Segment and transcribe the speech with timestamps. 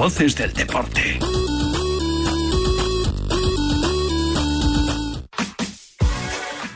[0.00, 1.18] Voces del deporte.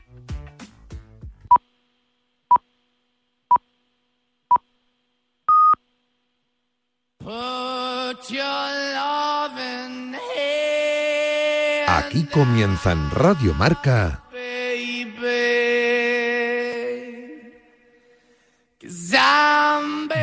[11.87, 14.23] Aquí comienza en Radio Marca.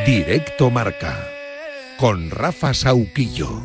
[0.07, 1.29] Directo Marca.
[1.99, 3.63] Con Rafa Sauquillo.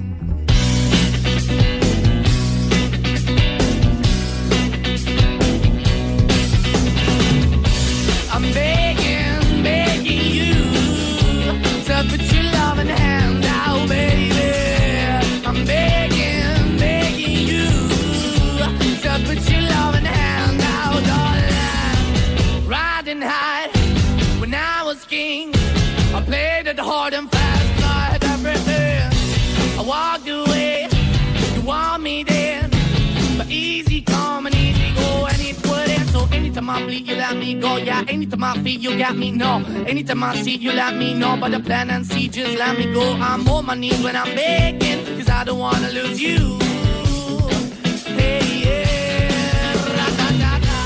[36.69, 37.77] I bleed, you let me go.
[37.77, 39.31] Yeah, anytime I feel, you me.
[39.31, 41.35] No, anytime I see, you let me know.
[41.35, 43.17] But the plan and see, just let me go.
[43.17, 46.59] My knees when cause I don't wanna lose you.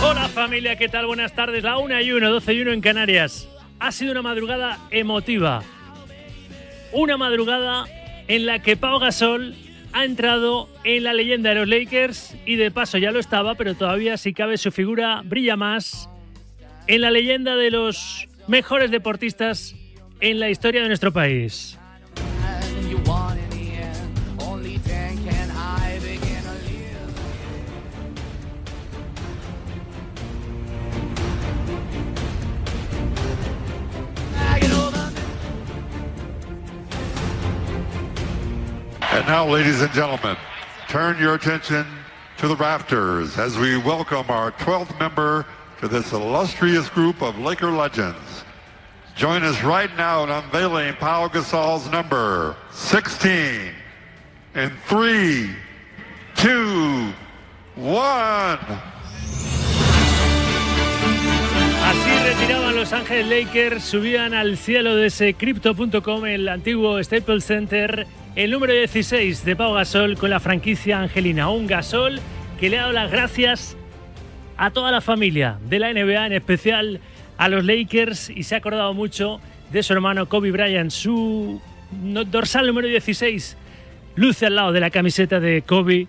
[0.02, 1.06] Hola familia, ¿qué tal?
[1.06, 1.64] Buenas tardes.
[1.64, 3.48] La 1 y 1, 12 y 1 en Canarias.
[3.80, 5.64] Ha sido una madrugada emotiva.
[6.92, 7.86] Una madrugada
[8.28, 9.56] en la que Pau Gasol
[9.94, 13.76] ha entrado en la leyenda de los Lakers y de paso ya lo estaba, pero
[13.76, 16.10] todavía si cabe su figura brilla más
[16.88, 19.76] en la leyenda de los mejores deportistas
[20.20, 21.78] en la historia de nuestro país.
[39.14, 40.36] And now, ladies and gentlemen,
[40.90, 41.86] turn your attention
[42.38, 45.46] to the rafters as we welcome our 12th member
[45.82, 48.44] to this illustrious group of Laker legends.
[49.16, 53.72] Join us right now in unveiling Paul Gasol's number 16
[54.56, 55.52] in three,
[56.36, 57.14] two,
[57.76, 58.58] one.
[61.86, 68.08] Así retiraban Los Ángeles Lakers, subían al cielo de ese Crypto.com, el antiguo Staples Center,
[68.36, 71.50] el número 16 de Pau Gasol con la franquicia Angelina.
[71.50, 72.20] Un Gasol
[72.60, 73.78] que le ha dado las gracias
[74.58, 77.00] a toda la familia de la NBA, en especial
[77.38, 79.40] a los Lakers, y se ha acordado mucho
[79.72, 80.92] de su hermano Kobe Bryant.
[80.92, 81.62] Su
[81.92, 83.58] dorsal número 16
[84.16, 86.08] luce al lado de la camiseta de Kobe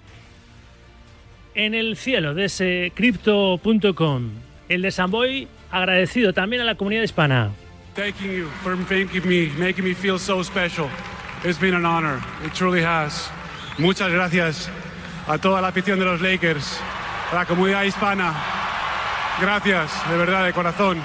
[1.54, 4.30] en el cielo de ese Crypto.com.
[4.68, 7.50] El de Samboy agradecido también a la comunidad hispana.
[7.94, 10.88] Thanking you for making me, making me feel so special.
[11.44, 12.22] It's been an honor.
[12.42, 13.28] It truly has.
[13.76, 14.70] Muchas gracias
[15.28, 16.80] a toda la afición de los Lakers,
[17.30, 18.32] a la comunidad hispana.
[19.38, 20.98] Gracias, de verdad, de corazón.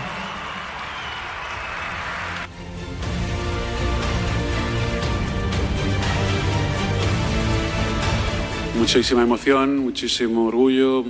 [8.77, 11.03] Muchísima emoción, muchísimo orgullo.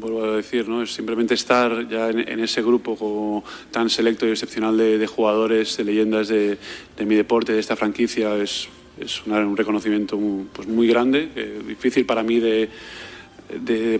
[0.00, 0.82] Vuelvo a decir, ¿no?
[0.82, 6.28] Es simplemente estar ya en, ese grupo tan selecto y excepcional de, jugadores, de leyendas
[6.28, 6.58] de,
[6.96, 8.68] de mi deporte, de esta franquicia, es,
[9.00, 11.28] es un reconocimiento muy, pues muy grande,
[11.66, 12.68] difícil para mí de,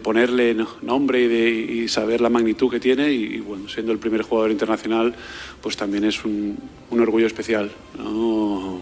[0.03, 4.23] ponerle no- nombre y, de, saber la magnitud que tiene y, bueno, siendo el primer
[4.23, 5.15] jugador internacional,
[5.63, 6.57] pues también es un,
[6.91, 7.71] un orgullo especial.
[7.97, 8.81] ¿no?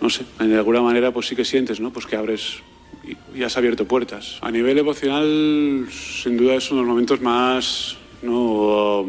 [0.00, 1.92] no sé, de alguna manera pues sí que sientes, ¿no?
[1.92, 2.58] Pues que abres
[3.34, 4.38] y, has abierto puertas.
[4.40, 9.06] A nivel emocional, sin duda es uno de los momentos más, ¿no?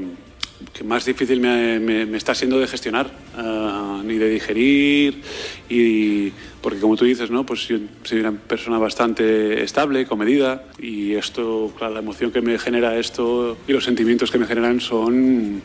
[0.73, 5.21] que más difícil me, me- me está siendo de gestionar, ah, ni de digerir,
[5.69, 6.31] y
[6.61, 7.45] porque como tú dices, ¿no?
[7.45, 12.57] pues yo soy una persona bastante estable, comedida, y esto, claro, la emoción que me
[12.57, 15.61] genera esto y los sentimientos que me generan son,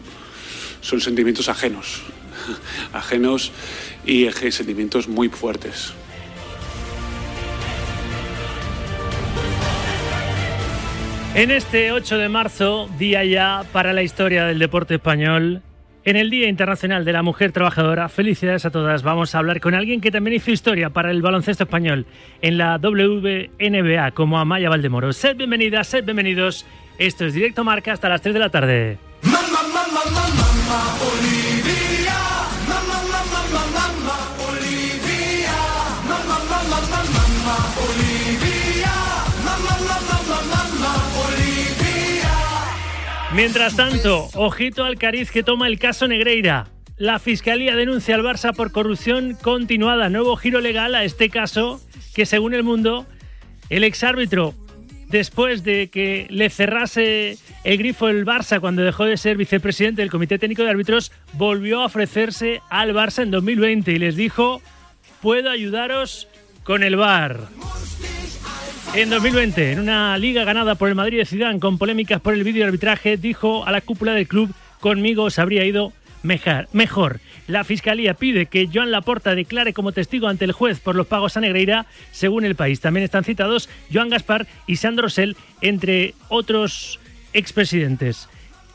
[0.81, 2.03] son sentimientos ajenos,
[2.93, 3.53] ajenos
[4.05, 5.93] y sentimientos muy fuertes.
[11.38, 15.62] En este 8 de marzo, día ya para la historia del deporte español,
[16.02, 19.05] en el Día Internacional de la Mujer Trabajadora, felicidades a todas.
[19.05, 22.06] Vamos a hablar con alguien que también hizo historia para el baloncesto español
[22.43, 25.12] en la WNBA, como Amaya Valdemoro.
[25.12, 26.67] Sed bienvenidas, sed bienvenidos
[26.99, 29.07] Esto es Directo Marca hasta las 3 de la tarde.
[43.38, 46.67] Mientras tanto, ojito al cariz que toma el caso Negreira.
[46.96, 50.08] La Fiscalía denuncia al Barça por corrupción continuada.
[50.08, 51.81] Nuevo giro legal a este caso
[52.17, 53.06] que, según el mundo,
[53.70, 54.55] el exárbitro,
[55.06, 60.11] después de que le cerrase el grifo el Barça cuando dejó de ser vicepresidente del
[60.11, 64.61] Comité Técnico de Árbitros, volvió a ofrecerse al Barça en 2020 y les dijo,
[65.23, 66.26] puedo ayudaros
[66.64, 67.46] con el VAR.
[68.94, 72.43] En 2020, en una liga ganada por el Madrid de Zidane con polémicas por el
[72.43, 75.93] vídeo de arbitraje, dijo a la cúpula del club, conmigo os habría ido
[76.23, 76.67] mejor.
[76.73, 77.20] mejor.
[77.46, 81.37] La Fiscalía pide que Joan Laporta declare como testigo ante el juez por los pagos
[81.37, 82.81] a Negreira, según el país.
[82.81, 86.99] También están citados Joan Gaspar y Sandro Rosell, entre otros
[87.32, 88.29] expresidentes.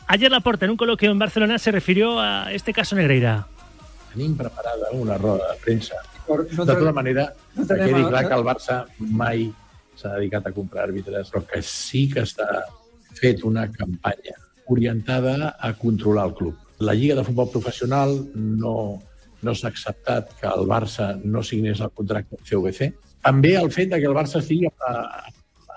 [0.07, 3.47] Ayer Laporta, en un coloquio en Barcelona, se refirió a este caso Negreira.
[4.13, 5.95] Tenim preparada una roda de premsa.
[6.27, 9.51] De tota manera, no que tenim- quedi clar que el Barça mai
[10.03, 12.47] s'ha dedicat a comprar àrbitres, però que sí que està
[13.15, 14.35] fet una campanya
[14.67, 16.55] orientada a controlar el club.
[16.79, 18.75] La Lliga de Futbol Professional no,
[19.41, 22.91] no s'ha acceptat que el Barça no signés el contracte amb CVC.
[23.23, 25.23] També el fet de que el Barça estigui a-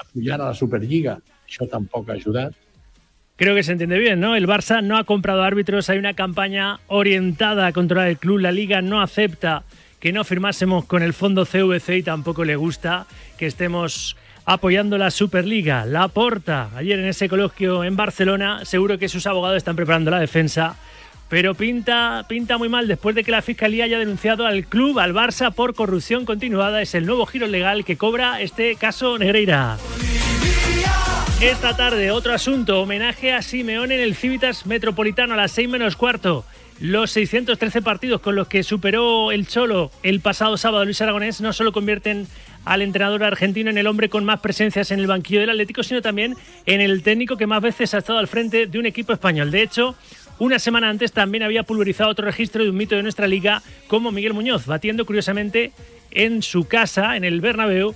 [0.01, 2.55] apujant a la Superliga, això tampoc ha ajudat.
[3.37, 4.35] Creo que se entiende bien, ¿no?
[4.35, 8.51] El Barça no ha comprado árbitros, hay una campaña orientada a controlar el club, la
[8.51, 9.63] liga no acepta
[10.01, 13.07] que no firmásemos con el fondo CVC y tampoco le gusta
[13.39, 15.85] que estemos apoyando la Superliga.
[15.85, 20.21] La Porta, ayer en ese coloquio en Barcelona, seguro que sus abogados están preparando la
[20.21, 20.77] defensa,
[21.29, 25.13] pero pinta, pinta muy mal después de que la Fiscalía haya denunciado al club, al
[25.13, 26.81] Barça, por corrupción continuada.
[26.81, 29.77] Es el nuevo giro legal que cobra este caso Negreira.
[31.41, 35.97] Esta tarde, otro asunto, homenaje a Simeone en el Civitas Metropolitano a las 6 menos
[35.97, 36.45] cuarto.
[36.81, 41.55] Los 613 partidos con los que superó el Cholo el pasado sábado Luis Aragonés no
[41.55, 42.27] solo convierten
[42.67, 46.03] al entrenador argentino en el hombre con más presencias en el banquillo del Atlético, sino
[46.03, 46.37] también
[46.67, 49.51] en el técnico que más veces ha estado al frente de un equipo español.
[49.51, 49.95] De hecho,
[50.39, 54.13] una semana antes también había pulverizado otro registro de un mito de nuestra liga como
[54.13, 55.73] Miguel Muñoz, batiendo curiosamente
[56.11, 57.95] en su casa, en el Bernabéu,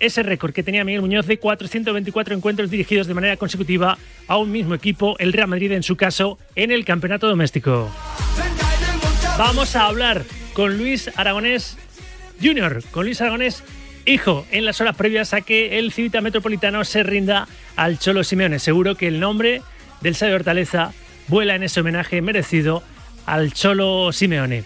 [0.00, 4.52] ese récord que tenía Miguel Muñoz de 424 encuentros dirigidos de manera consecutiva a un
[4.52, 7.90] mismo equipo, el Real Madrid en su caso, en el campeonato doméstico.
[9.38, 11.76] Vamos a hablar con Luis Aragonés
[12.42, 13.62] Jr., con Luis Aragonés
[14.08, 17.46] hijo, en las horas previas a que el Civita Metropolitano se rinda
[17.76, 18.58] al Cholo Simeone.
[18.58, 19.62] Seguro que el nombre
[20.00, 20.92] del Sabio Hortaleza
[21.28, 22.82] vuela en ese homenaje merecido
[23.26, 24.64] al Cholo Simeone.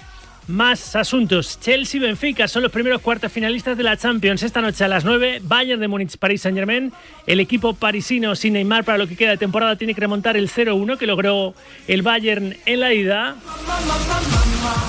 [0.48, 1.60] Más asuntos.
[1.60, 4.42] Chelsea y Benfica son los primeros cuartos finalistas de la Champions.
[4.42, 6.92] Esta noche a las 9, Bayern de Múnich, París Saint Germain.
[7.28, 10.50] El equipo parisino sin Neymar para lo que queda de temporada tiene que remontar el
[10.50, 11.54] 0-1 que logró
[11.86, 13.36] el Bayern en la ida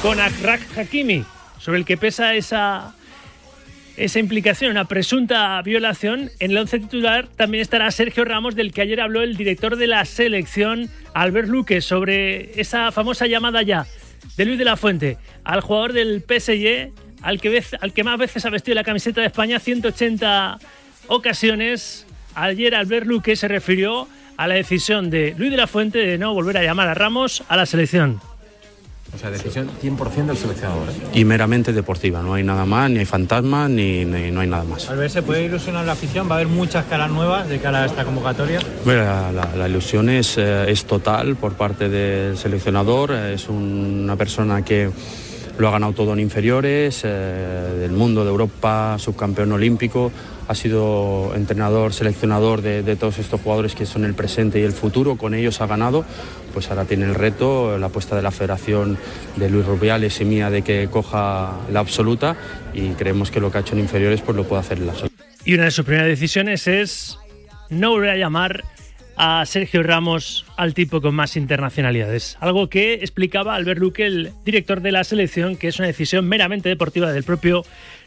[0.01, 1.23] con Akraf Hakimi,
[1.59, 2.95] sobre el que pesa esa,
[3.95, 6.31] esa implicación, una presunta violación.
[6.39, 9.85] En el once titular también estará Sergio Ramos, del que ayer habló el director de
[9.85, 13.85] la selección, Albert Luque, sobre esa famosa llamada ya
[14.37, 16.91] de Luis de la Fuente al jugador del PSG,
[17.21, 20.59] al que, vez- al que más veces ha vestido la camiseta de España, 180
[21.07, 22.05] ocasiones.
[22.35, 24.07] Ayer Albert Luque se refirió
[24.37, 27.43] a la decisión de Luis de la Fuente de no volver a llamar a Ramos
[27.47, 28.19] a la selección.
[29.13, 30.89] O sea, decisión 100% del seleccionador.
[30.89, 30.93] ¿eh?
[31.19, 32.23] y meramente deportiva.
[32.23, 34.89] No hay nada más, ni hay fantasmas, ni, ni- no hay nada más.
[34.89, 36.27] Al ver, ¿se puede ilusionar la afición?
[36.27, 38.59] ¿Va a haber muchas caras nuevas de cara a esta convocatoria?
[38.83, 43.11] Bueno, la, la- la ilusión es, eh, es total por parte del seleccionador.
[43.11, 44.89] Es una persona que
[45.57, 47.09] lo ha ganado todo en inferiores, eh,
[47.79, 50.11] del mundo, de Europa, subcampeón olímpico.
[50.47, 55.15] Ha sido entrenador, seleccionador de, todos estos jugadores que son el presente y el futuro.
[55.15, 56.05] Con ellos ha ganado.
[56.53, 58.97] Pues ahora tiene el reto, la apuesta de la federación
[59.37, 62.35] de Luis Rubiales y mía de que coja la absoluta
[62.73, 64.91] y creemos que lo que ha hecho en inferiores pues lo puede hacer en la
[64.91, 65.23] absoluta.
[65.45, 67.17] Y una de sus primeras decisiones es
[67.69, 68.63] no volver a llamar
[69.15, 72.37] a Sergio Ramos al tipo con más internacionalidades.
[72.39, 76.69] Algo que explicaba Albert Luque, el director de la selección, que es una decisión meramente
[76.69, 77.63] deportiva del propio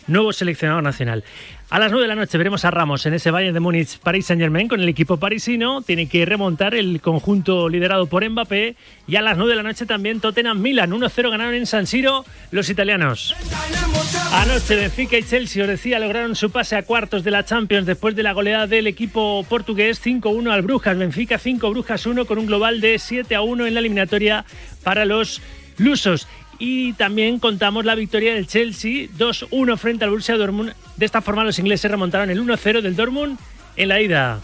[0.07, 1.25] nuevo seleccionador nacional.
[1.69, 4.27] A las 9 de la noche veremos a Ramos en ese Bayern de Múnich, Paris
[4.27, 5.83] Saint Germain, con el equipo parisino.
[5.83, 8.77] Tiene que remontar el conjunto liderado por Mbappé.
[9.09, 10.93] Y a las 9 de la noche también Tottenham Milan.
[10.93, 13.35] 1-0 ganaron en San Siro los italianos.
[14.33, 18.15] Anoche Benfica y Chelsea, os decía, lograron su pase a cuartos de la Champions después
[18.15, 20.97] de la goleada del equipo portugués 5-1 al Brujas.
[20.97, 24.45] Benfica 5, Brujas 1 con un global de 7-1 en la eliminatoria
[24.83, 25.41] para los
[25.79, 26.29] lusos.
[26.59, 30.73] Y también contamos la victoria del Chelsea 2-1 frente al Borussia Dortmund.
[30.97, 33.39] De esta forma los ingleses remontaron el 1-0 del Dortmund
[33.77, 34.41] en la ida.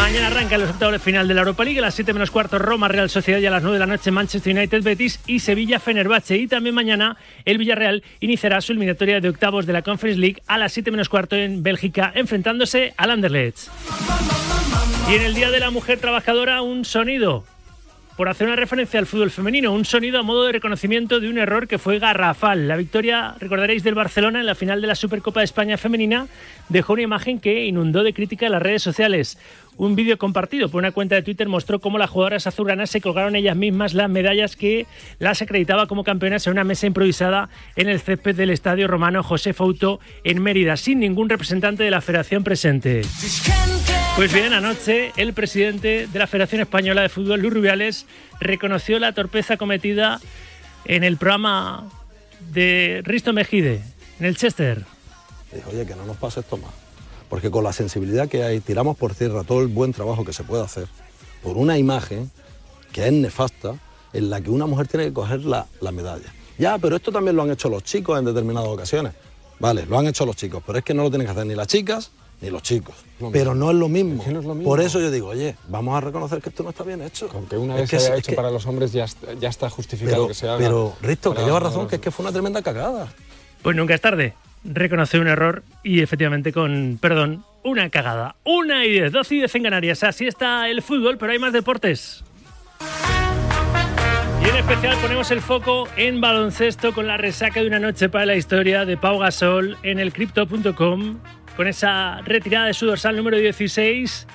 [0.00, 2.58] Mañana arrancan los octavos de final de la Europa League a las 7 menos cuarto
[2.58, 5.78] Roma Real Sociedad y a las 9 de la noche Manchester United Betis y Sevilla
[5.78, 10.42] Fenerbahce y también mañana el Villarreal iniciará su eliminatoria de octavos de la Conference League
[10.46, 13.68] a las 7 menos cuarto en Bélgica enfrentándose al Anderlecht.
[15.10, 17.44] Y en el Día de la Mujer Trabajadora un sonido
[18.20, 21.38] por hacer una referencia al fútbol femenino, un sonido a modo de reconocimiento de un
[21.38, 22.68] error que fue garrafal.
[22.68, 26.26] La victoria, recordaréis, del Barcelona en la final de la Supercopa de España femenina
[26.68, 29.38] dejó una imagen que inundó de crítica las redes sociales.
[29.78, 33.36] Un vídeo compartido por una cuenta de Twitter mostró cómo las jugadoras azulgranas se colgaron
[33.36, 34.84] ellas mismas las medallas que
[35.18, 39.54] las acreditaba como campeonas en una mesa improvisada en el césped del Estadio Romano José
[39.54, 43.00] Fouto en Mérida, sin ningún representante de la federación presente.
[44.16, 48.06] Pues bien, anoche el presidente de la Federación Española de Fútbol, Luis Rubiales,
[48.38, 50.20] reconoció la torpeza cometida
[50.84, 51.88] en el programa
[52.52, 53.82] de Risto Mejide,
[54.18, 54.84] en el Chester.
[55.52, 56.70] Dijo, oye, que no nos pase esto más.
[57.30, 60.44] Porque con la sensibilidad que hay, tiramos por tierra todo el buen trabajo que se
[60.44, 60.86] puede hacer
[61.42, 62.30] por una imagen
[62.92, 63.76] que es nefasta,
[64.12, 66.26] en la que una mujer tiene que coger la, la medalla.
[66.58, 69.12] Ya, pero esto también lo han hecho los chicos en determinadas ocasiones.
[69.60, 71.54] Vale, lo han hecho los chicos, pero es que no lo tienen que hacer ni
[71.54, 72.10] las chicas
[72.40, 72.94] ni los chicos.
[73.20, 74.20] Lo Pero no es lo mismo.
[74.22, 74.70] Es que no es lo mismo.
[74.70, 77.28] Por eso yo digo, oye, vamos a reconocer que esto no está bien hecho.
[77.34, 79.04] Aunque una Es vez que se es- haya es hecho que- para los hombres, ya
[79.04, 80.58] está, ya está justificado Pero, que se haga.
[80.58, 83.08] pero Risto, que lleva razón, que es que fue una tremenda cagada.
[83.62, 84.34] Pues nunca es tarde.
[84.64, 88.36] Reconocer un error y efectivamente con, perdón, una cagada.
[88.44, 90.02] Una y diez, doce y diez en Canarias.
[90.02, 92.24] Así está el fútbol, pero hay más deportes.
[94.42, 98.24] Y en especial ponemos el foco en baloncesto con la resaca de una noche para
[98.24, 101.18] la historia de Pau Gasol en el Crypto.com
[101.60, 104.26] con esa retirada de su dorsal número 16.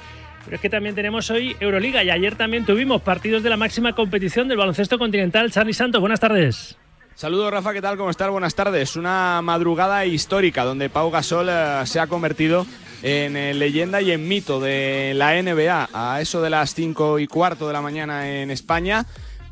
[0.44, 3.94] Pero es que también tenemos hoy Euroliga y ayer también tuvimos partidos de la máxima
[3.94, 5.52] competición del baloncesto continental.
[5.52, 6.78] Charlie Santos, buenas tardes.
[7.16, 7.98] Saludos Rafa, ¿qué tal?
[7.98, 8.30] ¿Cómo estás?
[8.30, 8.96] Buenas tardes.
[8.96, 12.68] Una madrugada histórica donde Pau Gasol eh, se ha convertido
[13.02, 15.90] en eh, leyenda y en mito de la NBA.
[15.94, 19.04] A eso de las 5 y cuarto de la mañana en España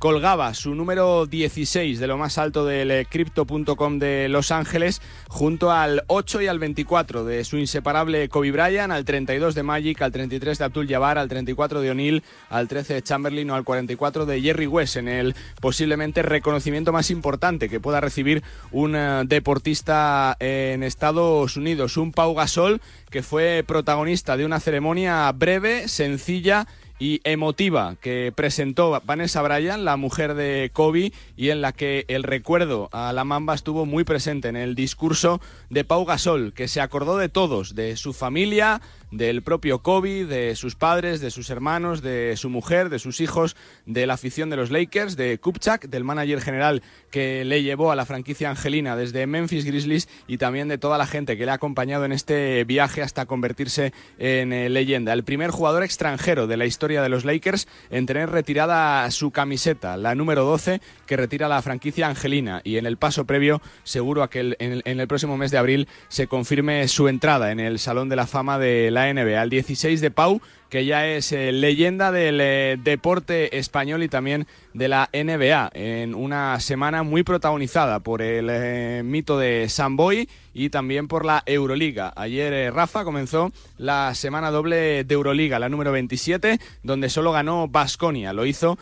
[0.03, 5.71] colgaba su número 16 de lo más alto del eh, Crypto.com de Los Ángeles junto
[5.71, 10.11] al 8 y al 24 de su inseparable Kobe Bryant, al 32 de Magic, al
[10.11, 14.25] 33 de Abdul Jabbar, al 34 de O'Neal, al 13 de Chamberlain o al 44
[14.25, 18.43] de Jerry West en el posiblemente reconocimiento más importante que pueda recibir
[18.73, 25.31] un eh, deportista en Estados Unidos, un Pau Gasol que fue protagonista de una ceremonia
[25.31, 26.67] breve, sencilla
[27.03, 32.23] y emotiva que presentó Vanessa Bryan, la mujer de Kobe, y en la que el
[32.23, 35.41] recuerdo a la Mamba estuvo muy presente en el discurso
[35.73, 38.81] de Pau Gasol, que se acordó de todos, de su familia,
[39.13, 43.55] del propio Kobe, de sus padres, de sus hermanos, de su mujer, de sus hijos,
[43.85, 47.95] de la afición de los Lakers, de Kupchak, del manager general que le llevó a
[47.95, 51.55] la franquicia angelina desde Memphis Grizzlies y también de toda la gente que le ha
[51.55, 55.13] acompañado en este viaje hasta convertirse en eh, leyenda.
[55.13, 59.97] El primer jugador extranjero de la historia de los Lakers en tener retirada su camiseta,
[59.97, 62.61] la número 12, que retira la franquicia angelina.
[62.63, 65.87] Y en el paso previo, seguro a que el- en, el, próximo mes de abril
[66.07, 69.41] se confirme su entrada en el Salón de la Fama de la NBA.
[69.43, 70.41] El 16 de Pau,
[70.73, 76.15] que ya es eh, leyenda del eh, deporte español y también de la NBA, en
[76.15, 82.13] una semana muy protagonizada por el eh, mito de Samboy y también por la Euroliga.
[82.15, 87.67] Ayer eh, Rafa comenzó la semana doble de Euroliga, la número 27, donde solo ganó
[87.67, 88.33] Basconia.
[88.33, 88.77] Lo hizo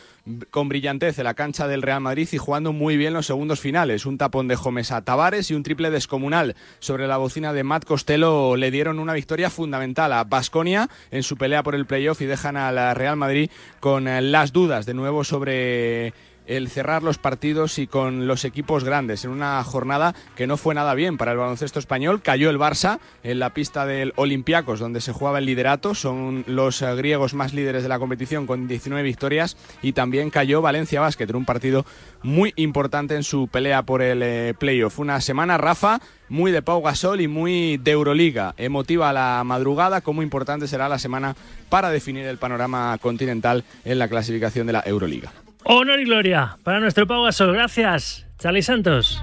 [0.52, 4.06] con brillantez en la cancha del Real Madrid y jugando muy bien los segundos finales.
[4.06, 7.86] Un tapón de Jomes a Tavares y un triple descomunal sobre la bocina de Matt
[7.86, 12.26] Costello le dieron una victoria fundamental a Basconia en su pelea por el playoff y
[12.26, 16.14] dejan a la Real Madrid con eh, las dudas de nuevo sobre
[16.48, 20.76] el cerrar los partidos y con los equipos grandes en una jornada que no fue
[20.76, 22.22] nada bien para el baloncesto español.
[22.22, 25.96] Cayó el Barça en la pista del Olympiacos donde se jugaba el liderato.
[25.96, 30.62] Son los eh, griegos más líderes de la competición con 19 victorias y también cayó
[30.62, 31.86] Valencia Basket en un partido
[32.24, 35.00] muy importante en su pelea por el eh, playoff.
[35.00, 38.54] Una semana, Rafa, muy de Pau Gasol y muy de Euroliga.
[38.58, 41.36] Emotiva la madrugada, como importante será la semana
[41.70, 45.32] para definir el panorama continental en la clasificación de la Euroliga.
[45.64, 47.54] Honor y gloria para nuestro Pau Gasol.
[47.54, 49.22] Gracias, Charlie Santos.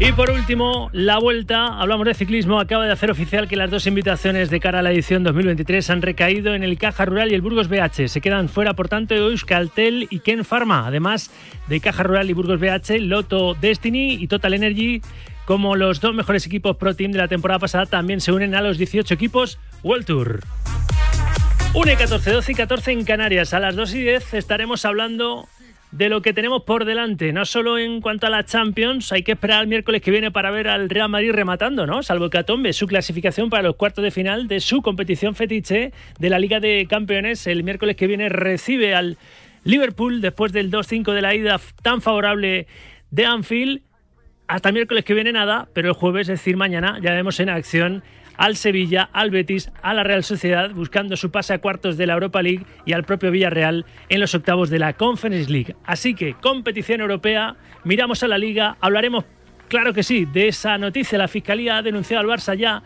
[0.00, 3.86] Y por último, la vuelta, hablamos de ciclismo, acaba de hacer oficial que las dos
[3.86, 7.42] invitaciones de cara a la edición 2023 han recaído en el Caja Rural y el
[7.42, 8.08] Burgos BH.
[8.08, 10.88] Se quedan fuera, por tanto, Euskaltel y Ken Pharma.
[10.88, 11.30] Además
[11.68, 15.00] de Caja Rural y Burgos BH, Loto Destiny y Total Energy,
[15.44, 18.62] como los dos mejores equipos Pro Team de la temporada pasada, también se unen a
[18.62, 20.40] los 18 equipos World Tour.
[21.76, 23.52] 1 y 14, 12 y 14 en Canarias.
[23.52, 25.48] A las 2 y 10 estaremos hablando
[25.90, 29.32] de lo que tenemos por delante, no solo en cuanto a la Champions, hay que
[29.32, 32.04] esperar al miércoles que viene para ver al Real Madrid rematando, ¿no?
[32.04, 36.30] Salvo que atombe su clasificación para los cuartos de final de su competición fetiche de
[36.30, 37.44] la Liga de Campeones.
[37.48, 39.18] El miércoles que viene recibe al
[39.64, 42.68] Liverpool después del 2-5 de la ida tan favorable
[43.10, 43.82] de Anfield.
[44.46, 47.48] Hasta el miércoles que viene nada, pero el jueves, es decir, mañana, ya vemos en
[47.48, 48.04] acción
[48.36, 52.14] al Sevilla, al Betis, a la Real Sociedad, buscando su pase a cuartos de la
[52.14, 55.76] Europa League y al propio Villarreal en los octavos de la Conference League.
[55.84, 59.24] Así que competición europea, miramos a la liga, hablaremos,
[59.68, 61.18] claro que sí, de esa noticia.
[61.18, 62.82] La Fiscalía ha denunciado al Barça ya.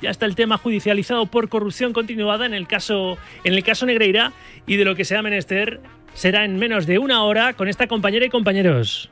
[0.00, 4.32] Ya está el tema judicializado por corrupción continuada en el caso, en el caso Negreira
[4.64, 5.80] y de lo que sea menester
[6.14, 9.10] será en menos de una hora con esta compañera y compañeros.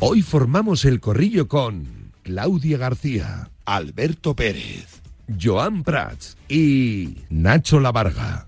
[0.00, 5.00] Hoy formamos el corrillo con Claudia García, Alberto Pérez,
[5.40, 8.46] Joan Prats y Nacho Lavarga.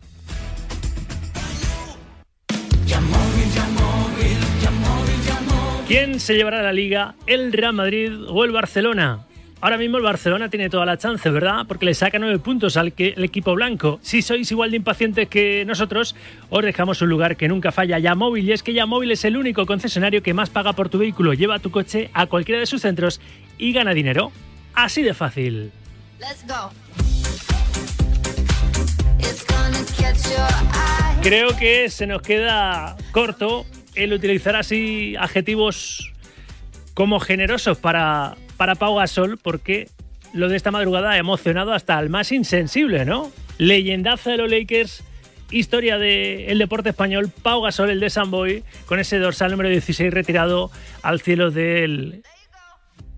[5.87, 7.15] ¿Quién se llevará la liga?
[7.27, 9.25] ¿El Real Madrid o el Barcelona?
[9.59, 11.65] Ahora mismo el Barcelona tiene toda la chance, ¿verdad?
[11.67, 13.99] Porque le saca nueve puntos al que, el equipo blanco.
[14.03, 16.15] Si sois igual de impacientes que nosotros,
[16.51, 18.45] os dejamos un lugar que nunca falla, Yamóvil.
[18.45, 21.33] Y es que Yamóvil es el único concesionario que más paga por tu vehículo.
[21.33, 23.21] Lleva tu coche a cualquiera de sus centros
[23.57, 24.31] y gana dinero.
[24.75, 25.73] Así de fácil.
[26.21, 26.71] Let's go.
[31.23, 36.13] Creo que se nos queda corto el utilizar así adjetivos
[36.95, 39.89] como generosos para, para Pau Gasol, porque
[40.33, 43.31] lo de esta madrugada ha emocionado hasta al más insensible, ¿no?
[43.59, 45.05] Leyendaza de los Lakers,
[45.51, 50.71] historia del deporte español, Pau Gasol, el de Samboy, con ese dorsal número 16 retirado
[51.03, 52.23] al cielo del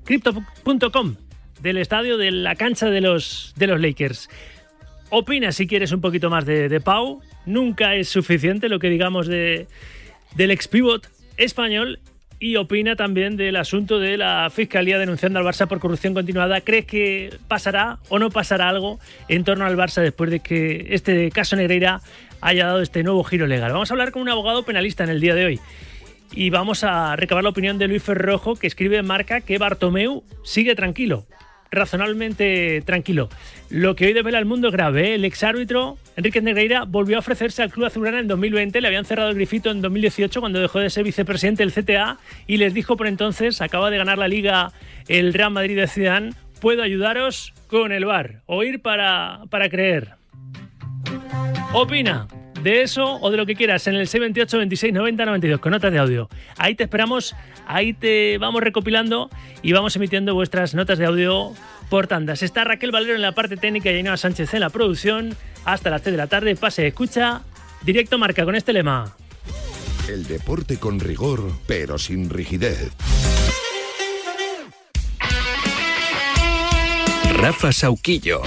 [0.04, 1.16] Crypto.com,
[1.60, 4.28] del estadio de la cancha de los, de los Lakers.
[5.10, 7.20] Opina si quieres un poquito más de, de Pau.
[7.46, 9.66] Nunca es suficiente lo que digamos de,
[10.36, 11.98] del ex pivot español
[12.40, 16.60] y opina también del asunto de la Fiscalía denunciando al Barça por corrupción continuada.
[16.60, 21.30] ¿Crees que pasará o no pasará algo en torno al Barça después de que este
[21.30, 22.00] caso Negreira
[22.40, 23.72] haya dado este nuevo giro legal?
[23.72, 25.60] Vamos a hablar con un abogado penalista en el día de hoy.
[26.32, 30.22] Y vamos a recabar la opinión de Luis Ferrojo, que escribe en marca que Bartomeu
[30.44, 31.26] sigue tranquilo,
[31.70, 33.30] razonablemente tranquilo.
[33.70, 35.10] Lo que hoy devela el mundo es grave.
[35.10, 35.14] ¿eh?
[35.14, 38.80] El exárbitro Enrique Negreira volvió a ofrecerse al club azulgrana en 2020.
[38.80, 42.56] Le habían cerrado el grifito en 2018 cuando dejó de ser vicepresidente del CTA y
[42.56, 44.72] les dijo por entonces, acaba de ganar la liga
[45.06, 48.42] el Real Madrid de Zidane, puedo ayudaros con el bar.
[48.46, 50.16] Oír para, para creer.
[51.72, 52.26] Opina
[52.64, 55.92] de eso o de lo que quieras en el 628 26 90 92 con notas
[55.92, 56.28] de audio.
[56.56, 59.30] Ahí te esperamos, ahí te vamos recopilando
[59.62, 61.52] y vamos emitiendo vuestras notas de audio
[61.90, 62.42] por tandas.
[62.42, 65.36] Está Raquel Valero en la parte técnica y Ainhoa Sánchez en la producción.
[65.64, 67.42] Hasta las 3 de la tarde, pase, escucha,
[67.82, 69.14] directo marca con este lema.
[70.08, 72.90] El deporte con rigor, pero sin rigidez.
[77.34, 78.42] Rafa Sauquillo.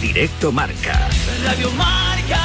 [0.00, 1.08] Directo Marca.
[1.44, 2.40] Radio Marca.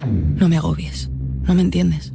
[0.00, 1.10] No me agobies.
[1.42, 2.12] No me entiendes.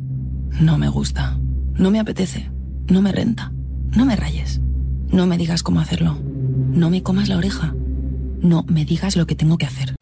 [0.62, 1.38] No me gusta.
[1.74, 2.55] No me apetece.
[2.88, 3.52] No me renta.
[3.96, 4.60] No me rayes.
[5.08, 6.18] No me digas cómo hacerlo.
[6.22, 7.74] No me comas la oreja.
[8.42, 9.96] No me digas lo que tengo que hacer.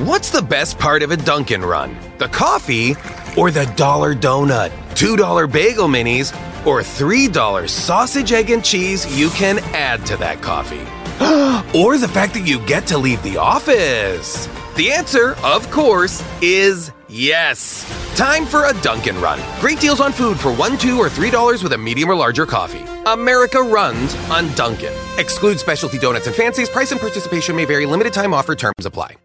[0.00, 1.96] What's the best part of a Dunkin' Run?
[2.18, 2.96] The coffee
[3.36, 4.70] or the dollar donut?
[4.96, 6.32] $2 bagel minis
[6.66, 10.82] or $3 sausage, egg, and cheese you can add to that coffee?
[11.78, 14.48] or the fact that you get to leave the office?
[14.76, 17.84] The answer, of course, is yes.
[18.16, 19.38] Time for a Dunkin' Run.
[19.60, 22.46] Great deals on food for one, two, or three dollars with a medium or larger
[22.46, 22.84] coffee.
[23.06, 24.92] America runs on Dunkin'.
[25.18, 26.68] Exclude specialty donuts and fancies.
[26.68, 27.86] Price and participation may vary.
[27.86, 28.54] Limited time offer.
[28.54, 29.16] Terms apply.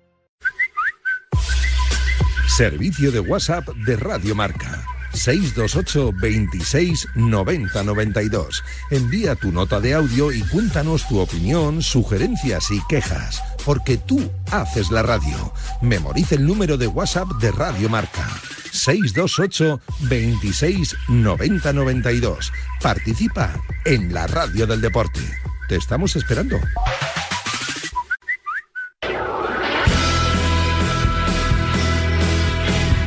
[2.47, 4.83] Servicio de WhatsApp de Radio Marca.
[5.13, 8.63] 628 26 90 92.
[8.91, 14.91] Envía tu nota de audio y cuéntanos tu opinión, sugerencias y quejas, porque tú haces
[14.91, 15.53] la radio.
[15.81, 18.27] Memoriza el número de WhatsApp de Radio Marca.
[18.71, 22.51] 628 26 90 92.
[22.81, 23.53] Participa
[23.85, 25.21] en la radio del deporte.
[25.67, 26.59] Te estamos esperando.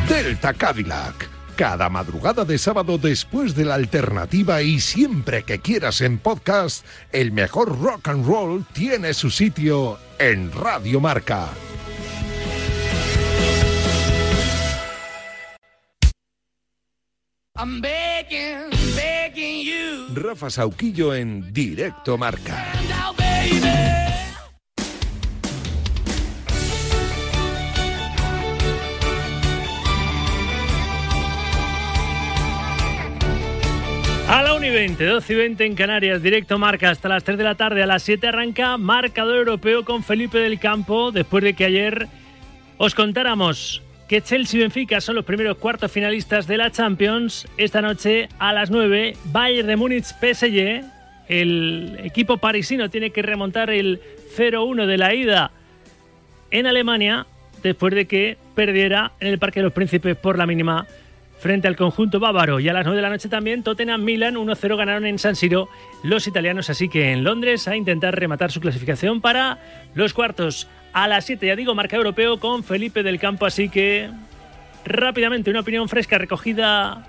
[0.09, 1.42] Delta Cadillac.
[1.57, 7.31] Cada madrugada de sábado después de la alternativa y siempre que quieras en podcast, el
[7.33, 11.51] mejor rock and roll tiene su sitio en Radio Marca.
[17.55, 22.73] I'm begging, begging you Rafa Sauquillo en Directo Marca.
[34.33, 37.37] A la 1 y 20, 12 y 20 en Canarias, directo marca hasta las 3
[37.37, 37.83] de la tarde.
[37.83, 42.09] A las 7 arranca marcador europeo con Felipe del Campo, después de que ayer
[42.79, 47.47] os contáramos que Chelsea y Benfica son los primeros cuartos finalistas de la Champions.
[47.59, 50.83] Esta noche a las 9, Bayern de Múnich PSG.
[51.29, 54.01] El equipo parisino tiene que remontar el
[54.35, 55.51] 0-1 de la ida
[56.51, 57.27] en Alemania
[57.63, 60.87] después de que perdiera en el Parque de los Príncipes por la mínima
[61.43, 62.61] frente al conjunto bávaro.
[62.61, 65.69] Y a las 9 de la noche también Tottenham Milan 1-0 ganaron en San Siro
[66.05, 69.59] los italianos, así que en Londres a intentar rematar su clasificación para
[69.95, 70.69] los cuartos.
[70.93, 74.09] A las 7, ya digo, marca europeo con Felipe del Campo, así que
[74.85, 77.09] rápidamente una opinión fresca recogida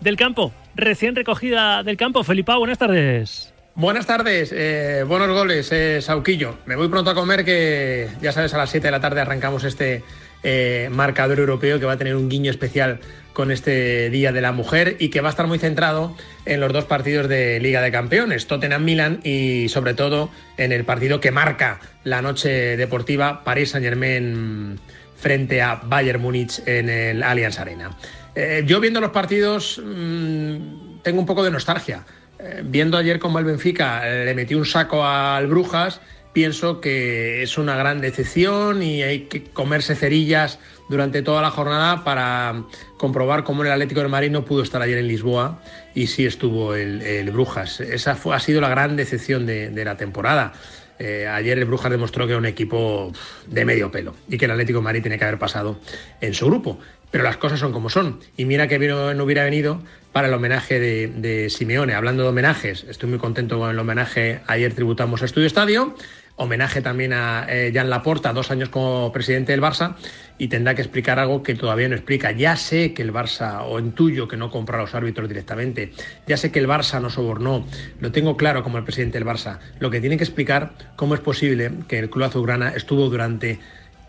[0.00, 2.24] del campo, recién recogida del campo.
[2.24, 3.52] Felipe, buenas tardes.
[3.74, 6.56] Buenas tardes, eh, buenos goles, eh, Sauquillo.
[6.64, 9.64] Me voy pronto a comer que ya sabes, a las 7 de la tarde arrancamos
[9.64, 10.02] este
[10.48, 13.00] eh, marcador europeo que va a tener un guiño especial
[13.32, 16.72] con este Día de la Mujer y que va a estar muy centrado en los
[16.72, 21.80] dos partidos de Liga de Campeones, Tottenham-Milan y sobre todo en el partido que marca
[22.04, 24.78] la noche deportiva París Saint-Germain
[25.16, 27.90] frente a Bayern Múnich en el Allianz Arena.
[28.36, 32.04] Eh, yo viendo los partidos mmm, tengo un poco de nostalgia.
[32.38, 36.00] Eh, viendo ayer como el Benfica le metió un saco al Brujas,
[36.36, 42.04] pienso que es una gran decepción y hay que comerse cerillas durante toda la jornada
[42.04, 42.64] para
[42.98, 45.62] comprobar cómo el Atlético de Madrid no pudo estar ayer en Lisboa
[45.94, 47.80] y sí estuvo el, Brujas.
[47.80, 50.52] Esa fue, ha sido la gran decepción de, de la temporada.
[50.98, 53.14] Eh, ayer el Brujas demostró que era un equipo
[53.46, 55.80] de medio pelo y que el Atlético de Madrid tiene que haber pasado
[56.20, 56.78] en su grupo.
[57.10, 58.20] Pero las cosas son como son.
[58.36, 59.80] Y mira que no hubiera venido
[60.12, 61.94] para el homenaje de, de Simeone.
[61.94, 64.40] Hablando de homenajes, estoy muy contento con el homenaje.
[64.46, 65.94] Ayer tributamos a Estudio Estadio
[66.36, 69.96] homenaje también a eh, Jan Laporta, dos años como presidente del Barça,
[70.38, 72.32] y tendrá que explicar algo que todavía no explica.
[72.32, 75.92] Ya sé que el Barça, o intuyo que no compra a los árbitros directamente,
[76.26, 77.66] ya sé que el Barça no sobornó,
[78.00, 79.58] lo tengo claro como el presidente del Barça.
[79.80, 83.58] Lo que tiene que explicar cómo es posible que el Club Azulgrana estuvo durante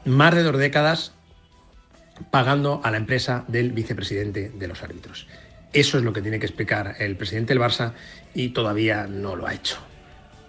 [0.06, 1.14] más de dos décadas
[2.30, 5.28] pagando a la empresa del vicepresidente de los árbitros.
[5.74, 7.94] Eso es lo que tiene que explicar el presidente del Barça
[8.34, 9.78] y todavía no lo ha hecho.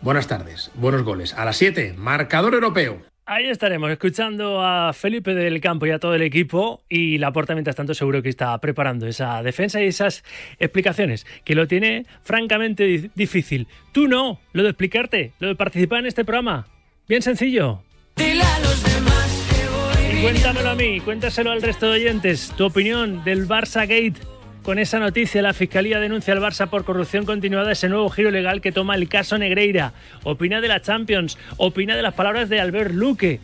[0.01, 1.35] Buenas tardes, buenos goles.
[1.35, 3.03] A las 7, marcador europeo.
[3.27, 7.53] Ahí estaremos escuchando a Felipe del Campo y a todo el equipo y la porta
[7.55, 10.25] mientras tanto seguro que está preparando esa defensa y esas
[10.59, 13.67] explicaciones, que lo tiene francamente difícil.
[13.93, 16.69] Tú no, lo de explicarte, lo de participar en este programa.
[17.07, 17.83] Bien sencillo.
[18.17, 22.53] Dile a los demás que voy Y cuéntamelo a mí, cuéntaselo al resto de oyentes,
[22.57, 24.38] tu opinión del Barça Gate.
[24.69, 28.61] Con esa noticia, la Fiscalía denuncia al Barça por corrupción continuada ese nuevo giro legal
[28.61, 29.95] que toma el caso Negreira.
[30.25, 33.41] Opina de la Champions, opina de las palabras de Albert Luque,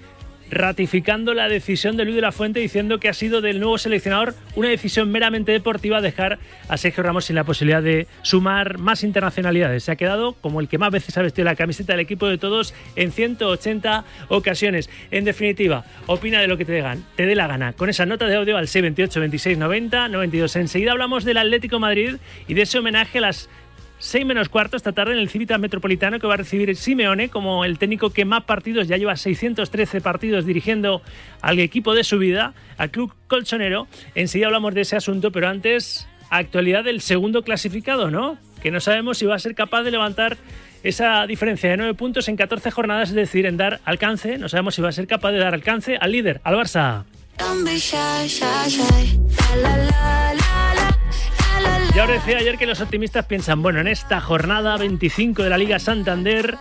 [0.51, 4.35] ratificando la decisión de Luis de la Fuente diciendo que ha sido del nuevo seleccionador
[4.55, 9.85] una decisión meramente deportiva dejar a Sergio Ramos sin la posibilidad de sumar más internacionalidades.
[9.85, 12.39] Se ha quedado como el que más veces ha vestido la camiseta del equipo de
[12.39, 14.91] todos en 180 ocasiones.
[15.11, 17.73] En definitiva, opina de lo que te, degan, te dé la gana.
[17.73, 20.57] Con esa nota de audio al 628 26 90 92.
[20.57, 23.49] Enseguida hablamos del Atlético Madrid y de ese homenaje a las
[24.05, 27.65] 6 menos cuarto esta tarde en el Civitas Metropolitano que va a recibir Simeone como
[27.65, 31.01] el técnico que más partidos, ya lleva 613 partidos dirigiendo
[31.41, 33.89] al equipo de su vida, al club colchonero.
[34.15, 38.37] Enseguida hablamos de ese asunto, pero antes, actualidad del segundo clasificado, ¿no?
[38.63, 40.37] Que no sabemos si va a ser capaz de levantar
[40.83, 44.75] esa diferencia de 9 puntos en 14 jornadas, es decir, en dar alcance, no sabemos
[44.75, 47.05] si va a ser capaz de dar alcance al líder, al Barça.
[51.95, 55.57] Ya os decía ayer que los optimistas piensan, bueno, en esta jornada 25 de la
[55.57, 56.57] Liga Santander,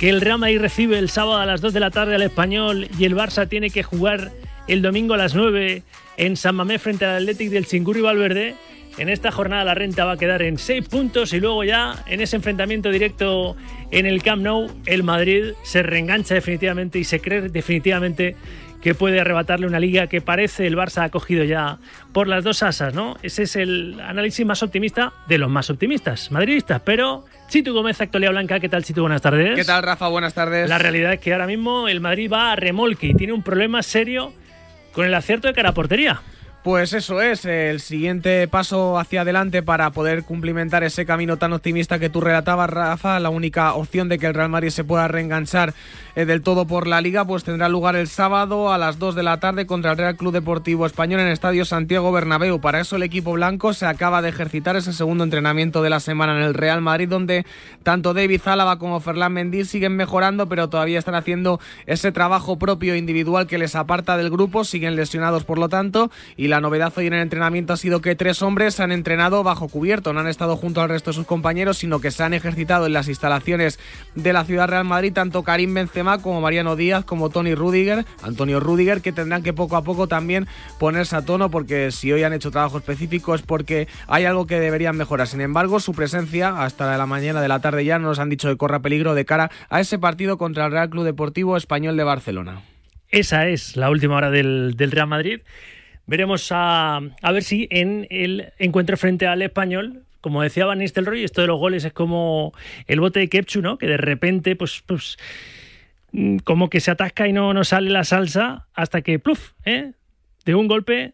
[0.00, 2.88] que el Real Madrid recibe el sábado a las 2 de la tarde al Español
[2.98, 4.32] y el Barça tiene que jugar
[4.66, 5.82] el domingo a las 9
[6.16, 8.54] en San Mamés frente al Athletic del Chingurri Valverde.
[8.96, 12.22] En esta jornada la renta va a quedar en 6 puntos y luego ya en
[12.22, 13.54] ese enfrentamiento directo
[13.90, 18.34] en el Camp Nou, el Madrid se reengancha definitivamente y se cree definitivamente
[18.80, 21.78] que puede arrebatarle una liga que parece el Barça ha cogido ya
[22.12, 23.16] por las dos asas, ¿no?
[23.22, 26.80] Ese es el análisis más optimista de los más optimistas, madridistas.
[26.84, 29.00] Pero Chitu Gómez, Actualidad Blanca, ¿qué tal Chitu?
[29.00, 29.56] Buenas tardes.
[29.56, 30.08] ¿Qué tal, Rafa?
[30.08, 30.68] Buenas tardes.
[30.68, 33.82] La realidad es que ahora mismo el Madrid va a remolque y tiene un problema
[33.82, 34.32] serio
[34.92, 36.20] con el acierto de cara a portería.
[36.64, 42.00] Pues eso es, el siguiente paso hacia adelante para poder cumplimentar ese camino tan optimista
[42.00, 43.20] que tú relatabas, Rafa.
[43.20, 45.72] La única opción de que el Real Madrid se pueda reenganchar
[46.16, 49.22] eh, del todo por la liga, pues tendrá lugar el sábado a las 2 de
[49.22, 52.60] la tarde contra el Real Club Deportivo Español en el Estadio Santiago Bernabéu.
[52.60, 56.36] Para eso el equipo blanco se acaba de ejercitar ese segundo entrenamiento de la semana
[56.36, 57.46] en el Real Madrid, donde
[57.84, 62.96] tanto David Zálava como Ferland Mendy siguen mejorando, pero todavía están haciendo ese trabajo propio
[62.96, 67.06] individual que les aparta del grupo, siguen lesionados por lo tanto, y la novedad hoy
[67.06, 70.56] en el entrenamiento ha sido que tres hombres han entrenado bajo cubierto, no han estado
[70.56, 73.78] junto al resto de sus compañeros, sino que se han ejercitado en las instalaciones
[74.14, 78.60] de la Ciudad Real Madrid, tanto Karim Benzema como Mariano Díaz, como Tony Rudiger, Antonio
[78.60, 80.46] Rudiger, que tendrán que poco a poco también
[80.78, 84.60] ponerse a tono, porque si hoy han hecho trabajo específico es porque hay algo que
[84.60, 85.28] deberían mejorar.
[85.28, 88.56] Sin embargo, su presencia hasta la mañana de la tarde ya nos han dicho que
[88.56, 92.62] corra peligro de cara a ese partido contra el Real Club Deportivo Español de Barcelona.
[93.10, 95.40] Esa es la última hora del Real Madrid.
[96.08, 101.22] Veremos a, a, ver si en el encuentro frente al español, como decía Van Nistelrooy,
[101.22, 102.52] esto de los goles es como
[102.86, 103.76] el bote de Kepchu, ¿no?
[103.76, 105.18] Que de repente, pues, pues
[106.44, 109.92] como que se atasca y no, no sale la salsa hasta que, pluf, ¿eh?
[110.46, 111.12] de un golpe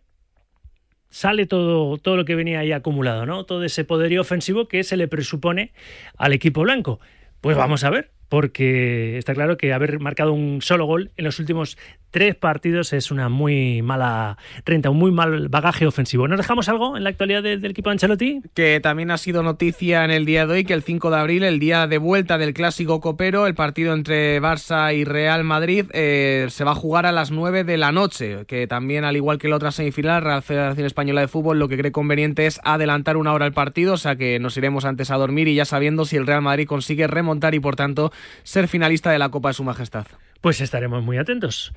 [1.11, 3.45] sale todo, todo lo que venía ahí acumulado, ¿no?
[3.45, 5.73] Todo ese poderío ofensivo que se le presupone
[6.17, 7.01] al equipo blanco.
[7.41, 11.39] Pues vamos a ver, porque está claro que haber marcado un solo gol en los
[11.39, 11.79] últimos
[12.15, 16.29] tres partidos es una muy mala renta, un muy mal bagaje ofensivo.
[16.29, 18.41] ¿Nos dejamos algo en la actualidad del, equipo de Ancelotti?
[18.55, 21.43] Que también ha sido noticia en el día de hoy que el 5 de abril,
[21.43, 26.47] el día de vuelta del clásico copero, el partido entre Barça y Real Madrid, eh,
[26.51, 29.49] se va a jugar a las 9 de la noche, que también al igual que
[29.49, 33.33] la otra semifinal, Real Federación Española de Fútbol lo que cree conveniente es adelantar una
[33.33, 36.17] hora el partido, o sea que nos iremos antes a dormir y ya sabiendo si
[36.17, 38.13] el Real Madrid consigue remontar y por tanto
[38.43, 40.07] ser finalista de la Copa de Su Majestad.
[40.41, 41.73] Pues estaremos muy atentos,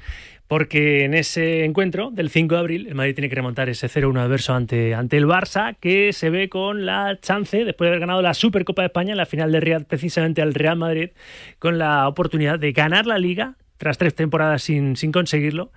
[0.48, 4.20] porque en ese encuentro del 5 de abril el Madrid tiene que remontar ese 0-1
[4.20, 8.22] adverso ante, ante el Barça, que se ve con la chance, después de haber ganado
[8.22, 11.12] la Supercopa de España en la final de Riyadh, precisamente al Real Madrid,
[11.60, 15.72] con la oportunidad de ganar la Liga tras tres temporadas sin, sin conseguirlo.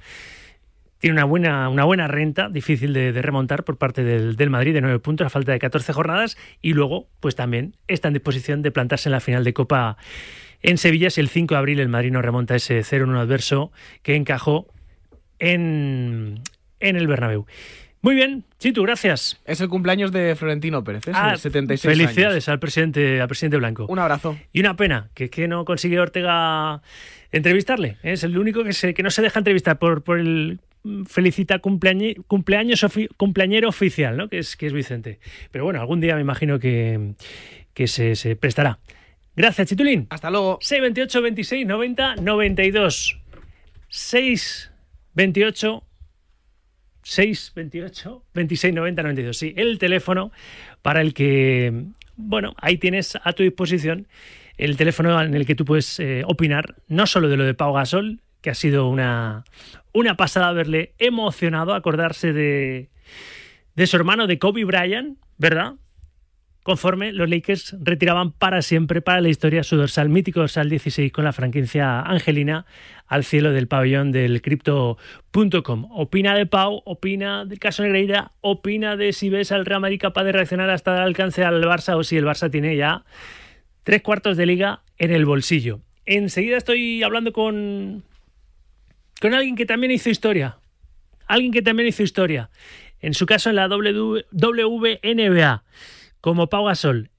[0.98, 4.80] Tiene una buena, una buena renta, difícil de, remontar por parte del, del, Madrid, de
[4.80, 8.70] nueve puntos a falta de 14 jornadas, y luego, pues también está en disposición de
[8.70, 9.96] plantarse en la final de Copa
[10.62, 14.66] en Sevilla si el 5 de abril el Madrid remonta ese 0-1 adverso que encajó
[15.38, 16.40] en,
[16.80, 17.46] en el Bernabéu.
[18.02, 19.38] Muy bien, Chitu, gracias.
[19.44, 21.12] Es el cumpleaños de Florentino Pérez, ¿eh?
[21.14, 22.48] ah, 76 Felicidades años.
[22.48, 23.86] al presidente, al presidente Blanco.
[23.88, 24.38] Un abrazo.
[24.52, 26.80] Y una pena, que es que no consigue Ortega
[27.30, 27.98] entrevistarle.
[28.02, 28.12] ¿eh?
[28.12, 30.60] Es el único que, se, que no se deja entrevistar por, por el
[31.06, 34.28] felicita cumpleaños, cumpleaños ofi, cumpleañero oficial, ¿no?
[34.28, 35.18] que, es, que es Vicente.
[35.50, 37.12] Pero bueno, algún día me imagino que,
[37.74, 38.78] que se, se prestará.
[39.40, 40.06] Gracias, Chitulín.
[40.10, 40.58] Hasta luego.
[40.60, 43.18] 628 26 90 92.
[43.88, 44.72] 6
[45.14, 45.84] 28
[47.02, 49.38] 6 28 26 90 92.
[49.38, 50.30] Sí, el teléfono
[50.82, 54.08] para el que, bueno, ahí tienes a tu disposición
[54.58, 57.72] el teléfono en el que tú puedes eh, opinar, no solo de lo de Pau
[57.72, 59.44] Gasol, que ha sido una,
[59.94, 62.90] una pasada verle emocionado, acordarse de,
[63.74, 65.76] de su hermano, de Kobe Bryant, ¿verdad?
[66.70, 71.24] Conforme los Lakers retiraban para siempre, para la historia, su dorsal mítico dorsal 16 con
[71.24, 72.64] la franquicia angelina
[73.08, 75.88] al cielo del pabellón del Crypto.com.
[75.90, 80.22] Opina de Pau, opina del caso Negreira, opina de si ves al Real Madrid capaz
[80.22, 83.02] de reaccionar hasta el alcance al Barça o si el Barça tiene ya
[83.82, 85.80] tres cuartos de liga en el bolsillo.
[86.06, 88.04] Enseguida estoy hablando con,
[89.20, 90.58] con alguien que también hizo historia.
[91.26, 92.48] Alguien que también hizo historia.
[93.00, 95.64] En su caso en la WNBA
[96.20, 97.10] como Pau Gasol.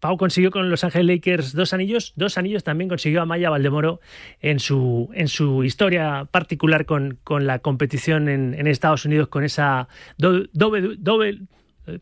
[0.00, 4.00] Pau consiguió con los Ángeles Lakers dos anillos, dos anillos también consiguió Amaya Valdemoro
[4.40, 9.88] en su, en su historia particular con, con la competición en, Estados Unidos con esa
[10.18, 10.50] doble,
[10.98, 11.40] doble,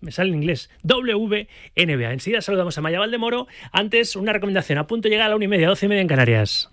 [0.01, 2.13] me sale en inglés, WNBA.
[2.13, 3.47] Enseguida saludamos a Maya Valdemoro.
[3.71, 4.79] Antes, una recomendación.
[4.79, 6.71] A punto de llegar a la una y media, doce y media en Canarias.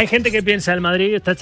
[0.00, 1.32] Hay gente que piensa el Madrid está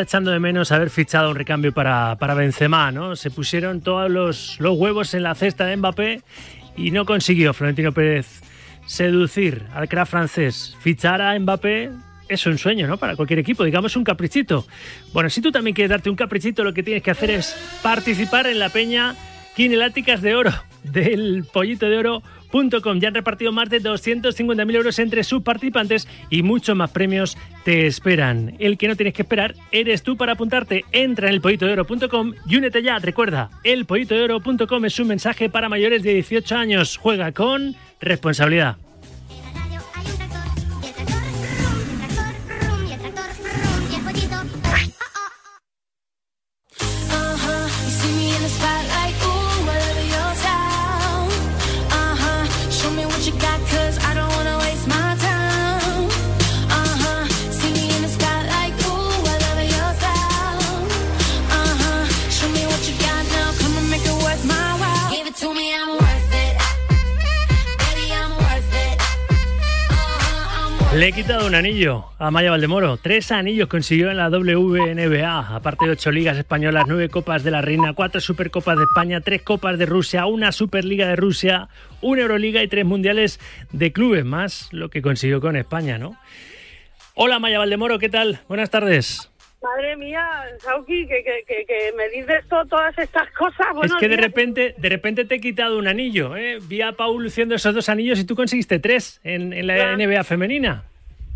[0.00, 3.16] echando de menos, haber fichado un recambio para, para Benzema, ¿no?
[3.16, 6.22] Se pusieron todos los, los huevos en la cesta de Mbappé
[6.74, 8.40] y no consiguió Florentino Pérez
[8.86, 10.74] seducir al crack francés.
[10.80, 11.90] Fichar a Mbappé
[12.30, 12.96] es un sueño, ¿no?
[12.96, 14.66] Para cualquier equipo, digamos un caprichito.
[15.12, 18.46] Bueno, si tú también quieres darte un caprichito, lo que tienes que hacer es participar
[18.46, 19.14] en la peña
[19.54, 20.52] Quineláticas de Oro
[20.82, 23.00] del Pollito de Oro poyitoPío.com.
[23.00, 27.86] Ya han repartido más de 250.000 euros entre sus participantes y muchos más premios te
[27.86, 28.54] esperan.
[28.58, 30.84] El que no tienes que esperar eres tú para apuntarte.
[30.92, 32.98] Entra en elpollitodeoro.com y únete ya.
[32.98, 36.96] Recuerda, elpollitodeoro.com es un mensaje para mayores de 18 años.
[36.96, 38.76] Juega con responsabilidad.
[70.94, 72.98] Le he quitado un anillo a Maya Valdemoro.
[72.98, 75.56] Tres anillos consiguió en la WNBA.
[75.56, 79.40] Aparte de ocho ligas españolas, nueve copas de la Reina, cuatro supercopas de España, tres
[79.40, 81.68] copas de Rusia, una Superliga de Rusia,
[82.02, 83.40] una Euroliga y tres mundiales
[83.72, 84.26] de clubes.
[84.26, 86.14] Más lo que consiguió con España, ¿no?
[87.14, 88.40] Hola Maya Valdemoro, ¿qué tal?
[88.46, 89.31] Buenas tardes.
[89.62, 90.26] Madre mía,
[90.58, 93.68] Sauki, que, que, que, que me dices to- todas estas cosas.
[93.68, 94.26] es Buenos que de días.
[94.26, 96.36] repente, de repente te he quitado un anillo.
[96.36, 96.58] ¿eh?
[96.60, 99.96] Vi a Paul luciendo esos dos anillos y tú conseguiste tres en, en la Ya.
[99.96, 100.84] NBA femenina.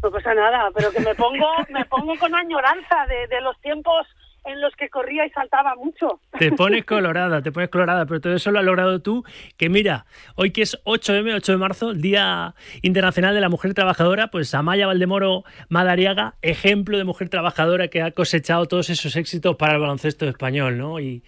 [0.02, 4.06] No pasa nada, pero que me pongo, me pongo con añoranza de, de los tiempos
[4.46, 6.20] en los que corría y saltaba mucho.
[6.38, 9.24] Te pones colorada, te pones colorada, pero todo eso lo has logrado tú.
[9.56, 13.74] Que mira, hoy que es 8M, 8 de marzo, el Día Internacional de la Mujer
[13.74, 19.56] Trabajadora, pues Amaya Valdemoro Madariaga, ejemplo de mujer trabajadora que ha cosechado todos esos éxitos
[19.56, 21.00] para el baloncesto español, ¿no?
[21.00, 21.24] Y,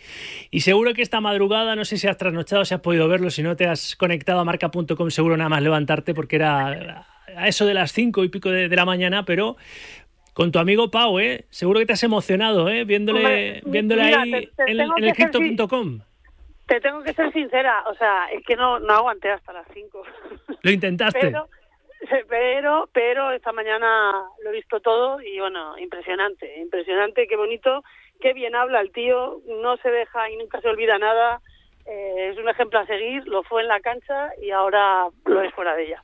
[0.51, 3.43] y seguro que esta madrugada, no sé si has trasnochado, si has podido verlo, si
[3.43, 7.75] no te has conectado a marca.com, seguro nada más levantarte porque era a eso de
[7.75, 9.57] las 5 y pico de, de la mañana, pero
[10.39, 11.47] con tu amigo Pau, ¿eh?
[11.51, 12.85] Seguro que te has emocionado, ¿eh?
[12.85, 15.99] Viéndole, Hombre, viéndole mira, ahí te- te en, en el crypto.com.
[16.69, 20.01] Te tengo que ser sincera, o sea, es que no, no aguanté hasta las 5.
[20.63, 21.19] Lo intentaste.
[21.21, 21.49] Pero,
[22.29, 24.13] pero, pero esta mañana
[24.45, 27.83] lo he visto todo y bueno, impresionante, impresionante, qué bonito,
[28.21, 31.41] qué bien habla el tío, no se deja y nunca se olvida nada,
[31.85, 35.53] eh, es un ejemplo a seguir, lo fue en la cancha y ahora lo es
[35.53, 36.01] fuera de ella.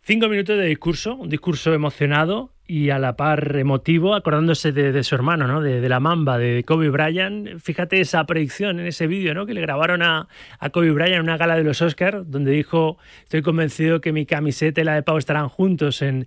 [0.00, 5.14] Cinco minutos de discurso, un discurso emocionado y a la par emotivo, acordándose de, su
[5.14, 5.62] hermano, ¿no?
[5.62, 7.58] De, la mamba, de Kobe Bryant.
[7.60, 9.46] Fíjate esa predicción en ese vídeo, ¿no?
[9.46, 10.28] Que le grabaron a,
[10.70, 14.82] Kobe Bryant en una gala de los Oscars, donde dijo, estoy convencido que mi camiseta
[14.82, 16.26] y la de Pau estarán juntos en,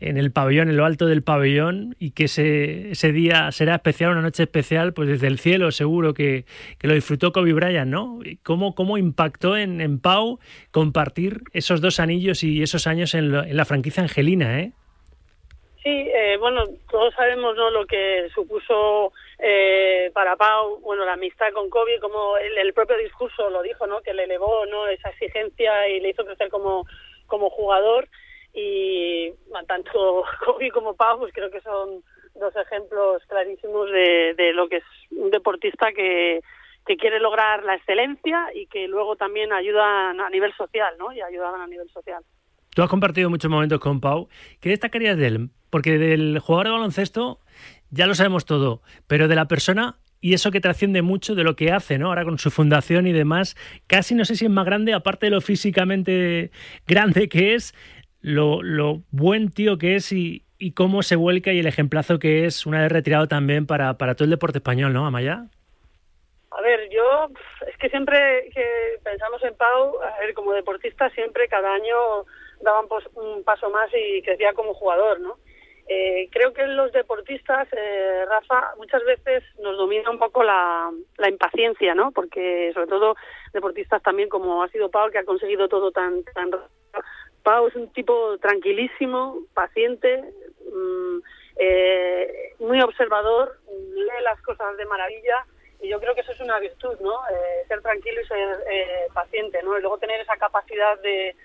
[0.00, 4.44] el pabellón, en lo alto del pabellón, y que ese, día será especial, una noche
[4.44, 6.46] especial, pues desde el cielo seguro que,
[6.78, 8.18] que lo disfrutó Kobe Bryant, ¿no?
[8.42, 10.38] ¿Cómo, cómo impactó en, Pau
[10.70, 14.72] compartir esos dos anillos y esos años en, en la franquicia Angelina, ¿eh?
[15.82, 17.70] Sí, eh, bueno, todos sabemos ¿no?
[17.70, 23.50] lo que supuso eh, para Pau, bueno, la amistad con Kobe, como el, propio discurso
[23.50, 24.00] lo dijo, ¿no?
[24.00, 24.86] Que le elevó, ¿no?
[24.86, 26.86] Esa exigencia y le hizo crecer como,
[27.26, 28.08] como jugador
[28.54, 29.32] y
[29.66, 32.04] tanto Kobe como Pau, pues creo que son
[32.36, 36.42] dos ejemplos clarísimos de, de lo que es un deportista que,
[36.86, 41.12] que quiere lograr la excelencia y que luego también ayudan a nivel social, ¿no?
[41.12, 42.22] Y ayudaban a nivel social.
[42.70, 44.28] Tú has compartido muchos momentos con Pau.
[44.60, 45.50] ¿Qué destacarías de él?
[45.72, 47.40] Porque del jugador de baloncesto
[47.88, 51.56] ya lo sabemos todo, pero de la persona y eso que trasciende mucho de lo
[51.56, 52.08] que hace, ¿no?
[52.08, 53.56] Ahora con su fundación y demás,
[53.86, 56.50] casi no sé si es más grande, aparte de lo físicamente
[56.86, 57.74] grande que es,
[58.20, 62.44] lo, lo buen tío que es y, y cómo se vuelca y el ejemplazo que
[62.44, 65.46] es una vez retirado también para, todo el deporte español, ¿no, Amaya?
[66.50, 67.30] A ver, yo
[67.66, 68.64] es que siempre que
[69.02, 71.96] pensamos en Pau, a ver, como deportista siempre cada año
[72.60, 75.38] daba un, pos- un paso más y crecía como jugador, ¿no?
[75.94, 80.90] Eh, creo que los deportistas, eh, Rafa, muchas veces nos domina un poco la,
[81.28, 82.12] impaciencia, ¿no?
[82.12, 83.14] Porque sobre todo
[83.52, 86.50] deportistas también como ha sido Pau, que ha conseguido todo tan, tan.
[87.42, 90.22] Pau es un tipo tranquilísimo, paciente,
[90.72, 91.18] mm,
[91.56, 93.58] eh, muy observador,
[93.94, 95.44] lee las cosas de maravilla
[95.82, 97.12] y yo creo que eso es una virtud, ¿no?
[97.28, 99.76] Eh, ser tranquilo y ser eh, paciente, ¿no?
[99.76, 101.36] Y luego tener esa capacidad de,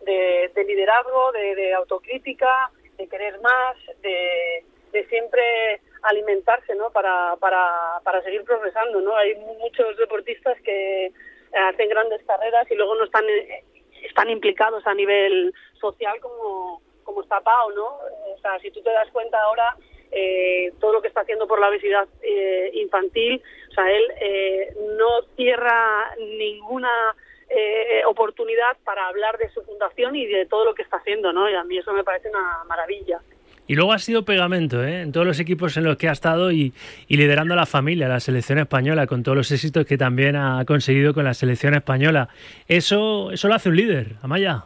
[0.00, 6.90] de, de liderazgo, de, de autocrítica, de querer más, de, de siempre alimentarse, ¿no?
[6.90, 9.16] Para, para, para seguir progresando, ¿no?
[9.16, 11.12] Hay mu- muchos deportistas que eh,
[11.52, 13.64] hacen grandes carreras y luego no están eh,
[14.02, 17.86] están implicados a nivel social como, como está Pau, ¿no?
[17.86, 19.74] O sea, si tú te das cuenta ahora,
[20.10, 24.74] eh, todo lo que está haciendo por la obesidad eh, infantil, o sea, él eh,
[24.98, 27.16] no cierra ninguna
[27.48, 31.48] eh, oportunidad para hablar de su fundación y de todo lo que está haciendo, ¿no?
[31.48, 33.20] Y a mí eso me parece una maravilla.
[33.66, 35.00] Y luego ha sido pegamento ¿eh?
[35.00, 36.74] en todos los equipos en los que ha estado y,
[37.08, 40.64] y liderando a la familia, la selección española, con todos los éxitos que también ha
[40.66, 42.28] conseguido con la selección española.
[42.68, 44.64] Eso, eso lo hace un líder, Amaya.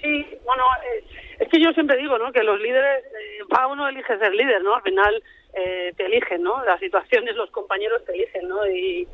[0.00, 1.04] Sí, bueno, eh,
[1.40, 2.32] es que yo siempre digo, ¿no?
[2.32, 4.76] Que los líderes, eh, cada uno elige ser líder, ¿no?
[4.76, 5.22] Al final
[5.54, 6.64] eh, te eligen, ¿no?
[6.64, 8.66] Las situaciones, los compañeros te eligen, ¿no?
[8.66, 9.06] Y,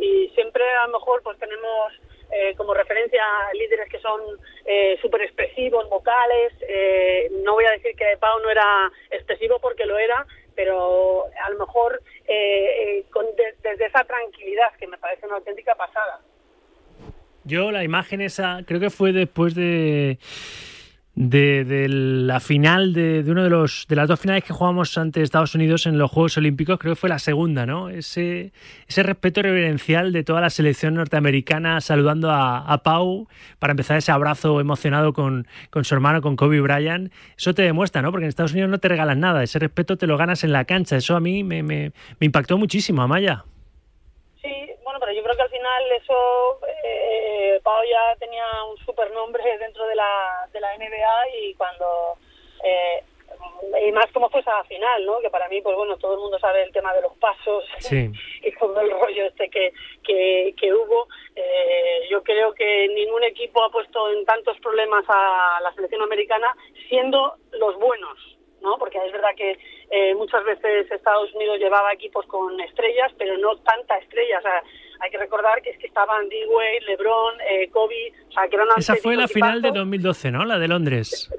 [0.00, 1.92] y siempre a lo mejor pues tenemos
[2.32, 3.22] eh, como referencia
[3.54, 4.20] líderes que son
[4.64, 6.52] eh, súper expresivos, vocales.
[6.68, 10.24] Eh, no voy a decir que Pau no era expresivo porque lo era,
[10.54, 15.36] pero a lo mejor eh, eh, con, de- desde esa tranquilidad que me parece una
[15.36, 16.20] auténtica pasada.
[17.44, 20.18] Yo la imagen esa, creo que fue después de
[21.14, 24.96] de, de la final de, de uno de los de las dos finales que jugamos
[24.96, 27.88] ante Estados Unidos en los Juegos Olímpicos, creo que fue la segunda, ¿no?
[27.88, 28.52] Ese,
[28.86, 34.12] ese respeto reverencial de toda la selección norteamericana saludando a, a Pau para empezar ese
[34.12, 37.12] abrazo emocionado con, con su hermano, con Kobe Bryant.
[37.36, 38.12] Eso te demuestra, ¿no?
[38.12, 40.64] Porque en Estados Unidos no te regalan nada, ese respeto te lo ganas en la
[40.64, 40.96] cancha.
[40.96, 43.44] Eso a mí me, me, me impactó muchísimo, Amaya.
[44.40, 44.48] Sí,
[45.10, 49.86] bueno, yo creo que al final eso, eh, Pau ya tenía un super nombre dentro
[49.86, 52.16] de la, de la NBA y cuando,
[52.62, 53.02] eh,
[53.86, 55.20] y más como fue esa final, ¿no?
[55.20, 58.10] Que para mí, pues bueno, todo el mundo sabe el tema de los pasos Sí.
[58.42, 59.72] y todo el rollo este que,
[60.04, 61.08] que, que hubo.
[61.34, 66.54] Eh, yo creo que ningún equipo ha puesto en tantos problemas a la selección americana
[66.88, 68.18] siendo los buenos,
[68.62, 68.76] ¿no?
[68.78, 69.58] Porque es verdad que
[69.90, 74.38] eh, muchas veces Estados Unidos llevaba equipos con estrellas, pero no tanta estrella.
[74.38, 74.62] O sea,
[75.00, 78.68] hay que recordar que es que estaban D-Wade, LeBron, eh, Kobe, o sea, que eran
[78.76, 79.78] Esa fue la final de equipazos.
[79.78, 80.44] 2012, ¿no?
[80.44, 81.30] La de Londres.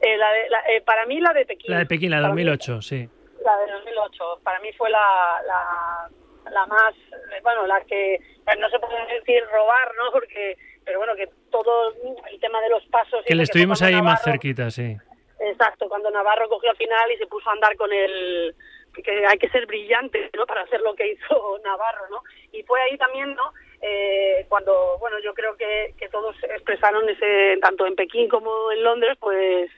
[0.00, 1.70] Eh, la de- la- eh, para mí la de Pekín.
[1.72, 3.08] La de Pekín, la de Para mí- 2008, sí.
[3.44, 4.40] la de 2008.
[4.44, 6.94] Para mí fue la, la, la más,
[7.42, 8.20] bueno, la que,
[8.58, 10.12] no se puede decir robar, ¿no?
[10.12, 11.92] Porque, pero bueno, que todo
[12.30, 13.24] el tema de los pasos...
[13.26, 14.96] Que le estuvimos ahí más cerquita, sí.
[15.38, 18.54] Exacto, cuando Navarro cogió al final y se puso a andar con el
[19.02, 20.46] que hay que ser brillante ¿no?
[20.46, 22.22] para hacer lo que hizo Navarro, ¿no?
[22.52, 23.52] Y fue ahí también, ¿no?
[23.82, 28.82] Eh, cuando, bueno, yo creo que, que todos expresaron ese, tanto en Pekín como en
[28.82, 29.70] Londres, pues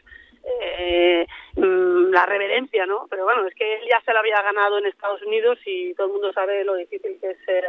[0.45, 3.07] eh, mm, la reverencia, ¿no?
[3.11, 6.07] Pero bueno, es que él ya se la había ganado en Estados Unidos y todo
[6.07, 7.65] el mundo sabe lo difícil que es ser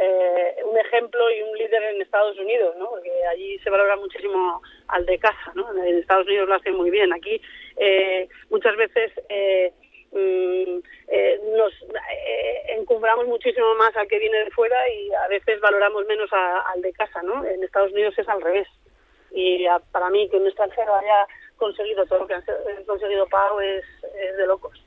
[0.00, 2.90] eh, un ejemplo y un líder en Estados Unidos, ¿no?
[2.90, 5.70] Porque allí se valora muchísimo al de casa, ¿no?
[5.84, 7.12] En Estados Unidos lo hacen muy bien.
[7.12, 7.40] Aquí
[7.76, 9.72] eh, muchas veces eh,
[10.12, 10.78] mm,
[11.08, 16.06] eh, nos eh, encumbramos muchísimo más al que viene de fuera y a veces valoramos
[16.06, 17.44] menos al de casa, ¿no?
[17.44, 18.68] En Estados Unidos es al revés.
[19.30, 21.26] Y a- para mí que un extranjero haya
[21.56, 22.42] conseguido todo lo que ha
[22.86, 23.84] conseguido Pau es,
[24.20, 24.82] es de locos.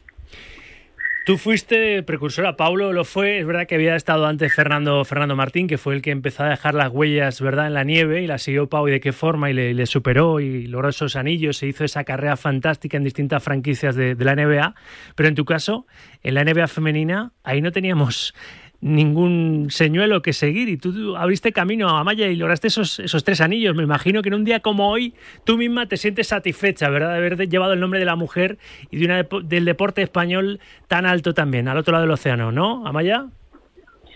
[1.32, 5.66] Tú fuiste precursora, Paulo lo fue, es verdad que había estado antes Fernando, Fernando Martín,
[5.66, 7.68] que fue el que empezó a dejar las huellas ¿verdad?
[7.68, 10.42] en la nieve y la siguió Pau y de qué forma y le, le superó
[10.42, 14.36] y logró esos anillos, se hizo esa carrera fantástica en distintas franquicias de, de la
[14.36, 14.76] NBA,
[15.16, 15.88] pero en tu caso,
[16.22, 18.34] en la NBA femenina, ahí no teníamos
[18.82, 23.40] ningún señuelo que seguir y tú, abriste camino a Amaya y lograste esos, esos tres
[23.42, 23.76] anillos.
[23.76, 25.14] Me imagino que en un día como hoy
[25.44, 27.12] tú misma te sientes satisfecha, ¿verdad?
[27.12, 28.58] De haber llevado el nombre de la mujer
[28.90, 32.86] y de una, del deporte español tan alto también, al otro lado del océano, ¿no,
[32.88, 33.26] Amaya?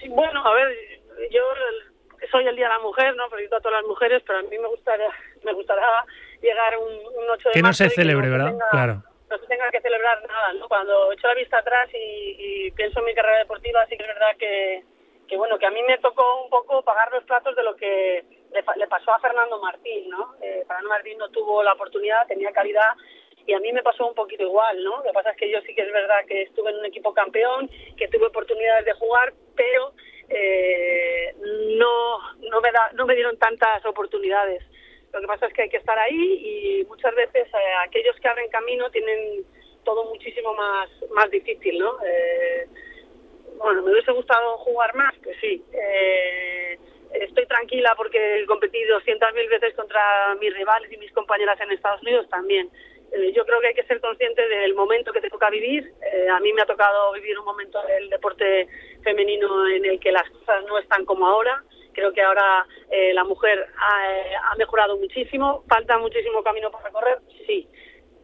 [0.01, 0.67] Sí, bueno, a ver,
[1.31, 1.41] yo
[2.31, 3.29] soy el Día de la Mujer, ¿no?
[3.29, 5.07] Felicito a todas las mujeres, pero a mí me gustaría,
[5.45, 5.85] me gustaría
[6.41, 8.47] llegar un, un 8 de Que no se celebre, ¿verdad?
[8.51, 9.03] tenga- Claro.
[9.35, 10.67] No se tenga que celebrar nada, ¿no?
[10.67, 14.35] Cuando echo la vista atrás y, pienso en mi carrera deportiva, sí que es verdad
[14.37, 14.83] que,
[15.27, 18.23] que, bueno, que a mí me tocó un poco pagar los platos de lo que
[18.51, 20.35] le, le pasó a Fernando Martín, ¿no?
[20.41, 22.95] Eh, Fernando Martín no tuvo la oportunidad, tenía calidad
[23.47, 24.97] y a mí me pasó un poquito igual, ¿no?
[24.97, 27.13] Lo que pasa es que yo sí que es verdad que estuve en un equipo
[27.13, 29.93] campeón, que tuve oportunidades de jugar, pero
[30.29, 31.35] eh,
[31.77, 32.17] no,
[32.49, 34.63] no, me da, no me dieron tantas oportunidades.
[35.15, 38.27] Lo que pasa es que hay que estar ahí y muchas veces eh, aquellos que
[38.27, 39.45] abren camino tienen
[39.85, 41.95] todo muchísimo más, más difícil, ¿no?
[42.05, 42.67] Eh,
[43.57, 45.63] bueno, me hubiese gustado jugar más, pues sí.
[45.71, 46.77] Eh,
[47.13, 51.71] estoy tranquila porque he competido cientos mil veces contra mis rivales y mis compañeras en
[51.71, 52.69] Estados Unidos también.
[53.13, 55.93] Eh, yo creo que hay que ser consciente del momento que te toca vivir.
[56.11, 58.67] Eh, a mí me ha tocado vivir un momento del deporte
[59.01, 61.63] femenino en el que las cosas no están como ahora.
[61.95, 65.63] Creo que ahora eh, la mujer ha, eh, ha mejorado muchísimo.
[65.67, 67.67] Falta muchísimo camino por recorrer, sí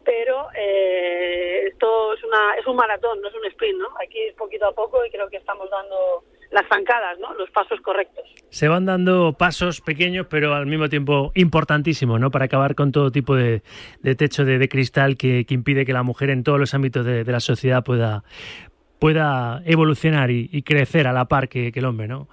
[0.04, 3.88] pero eh, esto es una es un maratón, no es un sprint, ¿no?
[4.02, 7.32] Aquí es poquito a poco y creo que estamos dando las zancadas, ¿no?
[7.34, 8.24] Los pasos correctos.
[8.50, 12.30] Se van dando pasos pequeños, pero al mismo tiempo importantísimos, ¿no?
[12.30, 13.62] Para acabar con todo tipo de,
[14.00, 17.24] de techo de, cristal que, que impide que la mujer en todos los ámbitos de,
[17.24, 18.24] la sociedad pueda,
[18.98, 22.28] pueda evolucionar y, crecer a la par que el hombre, ¿no?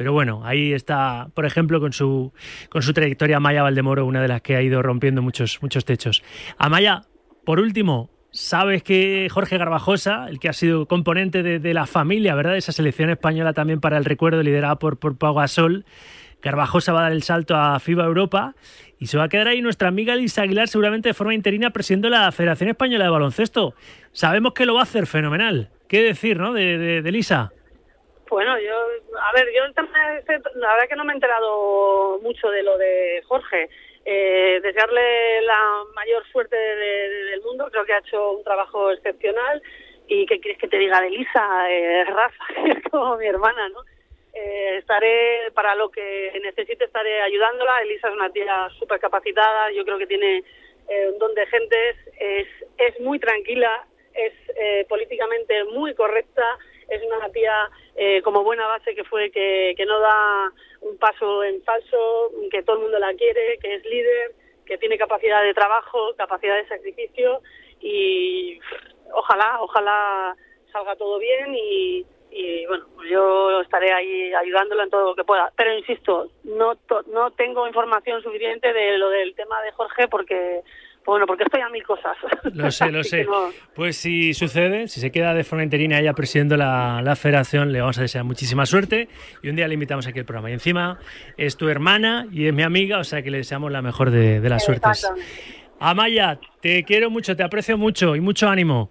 [0.00, 2.32] Pero bueno, ahí está, por ejemplo, con su,
[2.70, 6.22] con su trayectoria Amaya Valdemoro, una de las que ha ido rompiendo muchos, muchos techos.
[6.56, 7.02] Amaya,
[7.44, 12.56] por último, sabes que Jorge Garbajosa, el que ha sido componente de, la familia, ¿verdad?
[12.56, 15.84] Esa selección española también para el recuerdo, liderada por, por Pau Gasol,
[16.40, 18.54] Garbajosa va a dar el salto a FIBA Europa
[18.98, 22.08] y se va a quedar ahí nuestra amiga Lisa Aguilar seguramente de forma interina presidiendo
[22.08, 23.74] la Federación Española de Baloncesto.
[24.12, 25.68] Sabemos que lo va a hacer fenomenal.
[25.88, 26.54] ¿Qué decir, no?
[26.54, 27.52] De, de Lisa.
[28.30, 28.74] Bueno, yo,
[29.20, 29.90] a ver, yo el tema
[30.54, 33.68] la verdad que no me he enterado mucho de lo de Jorge.
[34.04, 36.76] Eh, desearle la mayor suerte de-
[37.10, 39.60] de- del mundo, creo que ha hecho un trabajo excepcional.
[40.06, 41.70] ¿Y qué quieres que te diga de Elisa?
[41.70, 43.82] Eh, Rafa, es como mi hermana, ¿no?
[44.32, 47.82] Eh, estaré, para lo que necesite, estaré ayudándola.
[47.82, 50.44] Elisa es una tía súper capacitada, yo creo que tiene
[50.88, 52.46] eh, un don de gentes, es,
[52.78, 56.58] es muy tranquila, es eh, políticamente muy correcta,
[56.90, 61.44] es una tía eh, como buena base que fue que, que no da un paso
[61.44, 64.34] en falso, que todo el mundo la quiere, que es líder,
[64.66, 67.40] que tiene capacidad de trabajo, capacidad de sacrificio
[67.80, 68.60] y
[69.12, 70.36] ojalá, ojalá
[70.72, 75.24] salga todo bien y, y, bueno, pues yo estaré ahí ayudándola en todo lo que
[75.24, 75.52] pueda.
[75.56, 76.74] Pero insisto, no
[77.08, 80.62] no tengo información suficiente de lo del tema de Jorge porque
[81.06, 82.16] bueno, porque estoy a mil cosas.
[82.52, 83.24] Lo sé, lo sé.
[83.24, 87.72] no- Pues si sucede, si se queda de forma interina ella presidiendo la, la federación,
[87.72, 89.08] le vamos a desear muchísima suerte
[89.42, 90.50] y un día le invitamos aquí al programa.
[90.50, 90.98] Y encima
[91.36, 94.40] es tu hermana y es mi amiga, o sea que le deseamos la mejor de,
[94.40, 95.10] de las suertes.
[95.78, 98.90] Amaya, te quiero mucho, te aprecio mucho y mucho ánimo.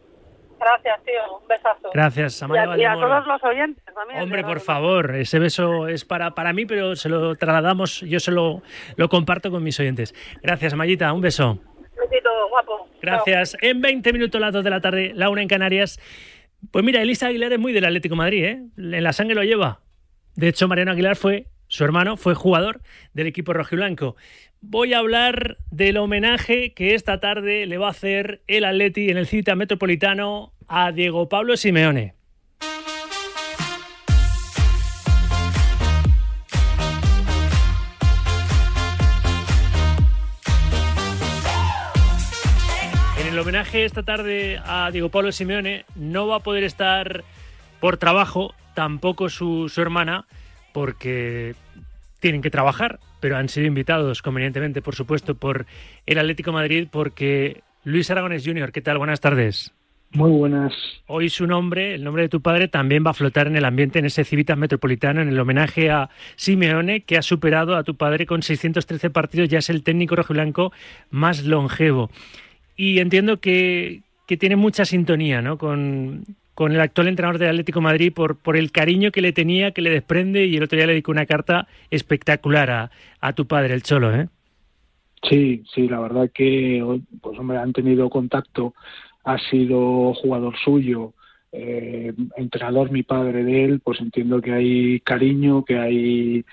[0.60, 1.38] Gracias, tío.
[1.40, 1.90] Un besazo.
[1.94, 4.22] Gracias, Y Amaya a, y a todos los oyentes también.
[4.22, 8.32] Hombre, por favor, ese beso es para, para mí, pero se lo trasladamos, yo se
[8.32, 8.62] lo,
[8.98, 10.14] lo comparto con mis oyentes.
[10.44, 11.60] Gracias, Mayita, un beso.
[12.00, 12.88] Besito, guapo.
[13.02, 13.58] Gracias.
[13.62, 16.00] En 20 minutos, las 2 de la tarde, la una en Canarias.
[16.72, 18.64] Pues mira, Elisa Aguilar es muy del Atlético Madrid, ¿eh?
[18.78, 19.82] En la sangre lo lleva.
[20.36, 22.82] De hecho, Mariano Aguilar fue, su hermano, fue jugador
[23.14, 24.16] del equipo rojiblanco.
[24.62, 29.18] Voy a hablar del homenaje que esta tarde le va a hacer el Atleti en
[29.18, 32.19] el Cita Metropolitano a Diego Pablo Simeone.
[43.40, 47.24] El homenaje esta tarde a Diego Pablo Simeone no va a poder estar
[47.80, 50.26] por trabajo tampoco su, su hermana
[50.74, 51.56] porque
[52.20, 55.68] tienen que trabajar, pero han sido invitados convenientemente, por supuesto, por
[56.06, 58.98] el Atlético de Madrid porque Luis Aragones Jr., ¿qué tal?
[58.98, 59.72] Buenas tardes.
[60.12, 60.74] Muy buenas.
[61.08, 64.00] Hoy su nombre, el nombre de tu padre, también va a flotar en el ambiente
[64.00, 68.26] en ese Civitas Metropolitano, en el homenaje a Simeone, que ha superado a tu padre
[68.26, 70.74] con 613 partidos, ya es el técnico rojiblanco
[71.10, 72.10] más longevo.
[72.82, 75.58] Y entiendo que, tiene mucha sintonía ¿no?
[75.58, 76.24] con,
[76.58, 80.46] el actual entrenador del Atlético Madrid por, el cariño que le tenía, que le desprende,
[80.46, 84.16] y el otro día le dedicó una carta espectacular a, a tu padre, el Cholo.
[84.16, 84.30] ¿eh?
[85.28, 88.74] Sí, sí, la verdad que, pues hombre, han tenido contacto,
[89.26, 91.12] ha sido jugador suyo,
[91.52, 96.46] eh, entrenador mi padre de él, pues entiendo que hay cariño, que hay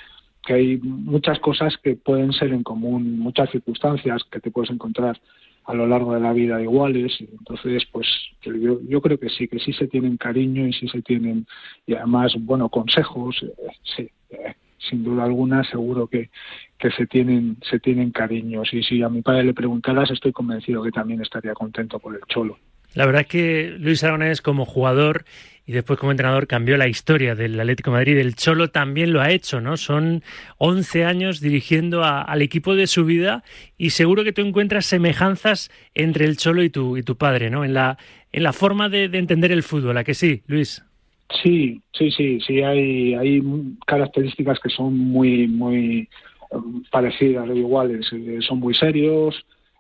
[0.45, 5.21] que hay muchas cosas que pueden ser en común, muchas circunstancias que te puedes encontrar
[5.67, 7.17] a lo largo de la vida iguales.
[7.21, 8.07] Entonces, pues
[8.43, 11.47] yo, yo creo que sí, que sí se tienen cariño y sí se tienen,
[11.87, 16.31] y además, bueno, consejos, eh, sí, eh, sin duda alguna, seguro que,
[16.79, 18.73] que se tienen, se tienen cariños.
[18.73, 22.23] Y si a mi padre le preguntaras, estoy convencido que también estaría contento por el
[22.29, 22.59] cholo.
[22.97, 25.25] La verdad es que Luis Aragonés como jugador
[25.67, 28.17] y después como entrenador cambió la historia del Atlético Madrid.
[28.19, 29.77] El Cholo también lo ha hecho, ¿no?
[29.77, 30.23] Son
[30.59, 33.43] 11 años dirigiendo a- al equipo de su vida
[33.77, 37.65] y seguro que tú encuentras semejanzas entre el Cholo y tu, y tu padre, ¿no?
[37.65, 37.99] En la,
[38.33, 40.83] en la forma de, de entender el fútbol, ¿a que sí, Luis?
[41.43, 43.43] Sí, sí, sí, sí, hay, hay
[43.87, 46.09] características que son muy, muy
[46.53, 46.57] eh,
[46.93, 48.07] parecidas o iguales.
[48.13, 49.35] Eh, Son muy serios,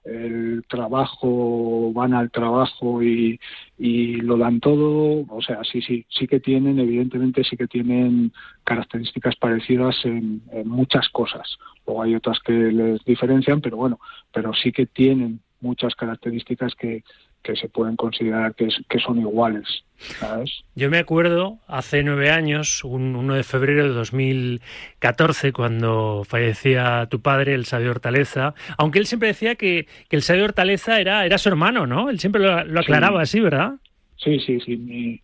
[0.06, 3.38] el trabajo, van al trabajo y,
[3.78, 5.26] y lo dan todo.
[5.28, 8.32] O sea, sí, sí, sí que tienen, evidentemente sí que tienen
[8.64, 11.58] características parecidas en, en muchas cosas.
[11.86, 13.98] Luego hay otras que les diferencian, pero bueno,
[14.32, 17.02] pero sí que tienen muchas características que,
[17.46, 19.84] que se pueden considerar que, es- que son iguales,
[20.18, 20.50] ¿sabes?
[20.74, 27.20] Yo me acuerdo hace nueve años, un 1 de febrero de 2014, cuando fallecía tu
[27.20, 31.38] padre, el sabio Hortaleza, aunque él siempre decía que, que el sabio Hortaleza era, era
[31.38, 32.10] su hermano, ¿no?
[32.10, 33.74] Él siempre lo, lo aclaraba así, ¿verdad?
[34.16, 34.76] Sí, sí, sí.
[34.76, 35.20] Mi,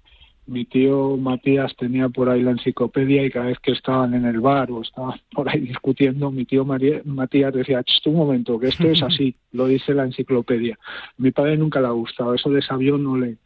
[0.46, 4.40] mi tío Matías tenía por ahí la enciclopedia y cada vez que estaban en el
[4.40, 8.68] bar o estaban por ahí discutiendo, mi tío María- Matías decía, "Ch, un momento, que
[8.68, 10.78] esto es así, lo dice la enciclopedia.
[11.18, 13.36] Mi padre nunca le ha gustado, eso de sabio no le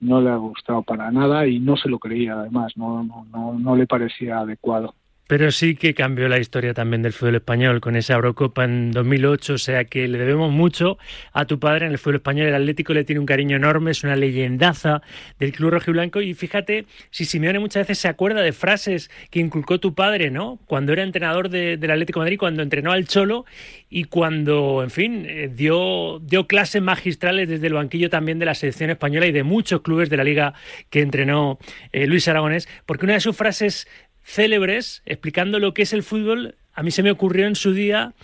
[0.00, 3.56] no le ha gustado para nada y no se lo creía además, no, no, no,
[3.56, 4.94] no le parecía adecuado.
[5.32, 9.54] Pero sí que cambió la historia también del fútbol español con esa Eurocopa en 2008,
[9.54, 10.98] o sea que le debemos mucho
[11.32, 12.48] a tu padre en el fútbol español.
[12.48, 15.00] El Atlético le tiene un cariño enorme, es una leyendaza
[15.38, 19.80] del club rojiblanco y fíjate si Simeone muchas veces se acuerda de frases que inculcó
[19.80, 20.58] tu padre, ¿no?
[20.66, 23.46] Cuando era entrenador de- del Atlético de Madrid, cuando entrenó al Cholo
[23.88, 28.54] y cuando, en fin, eh, dio, dio clases magistrales desde el banquillo también de la
[28.54, 30.52] selección española y de muchos clubes de la liga
[30.90, 31.58] que entrenó
[31.90, 33.88] eh, Luis Aragonés, porque una de sus frases
[34.22, 38.14] célebres, explicando lo que es el fútbol, a mí se me ocurrió en su día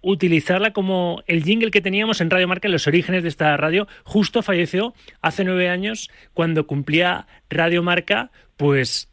[0.00, 3.88] utilizarla como el jingle que teníamos en Radio Marca en los orígenes de esta radio.
[4.04, 9.10] Justo falleció hace nueve años cuando cumplía Radio Marca, pues,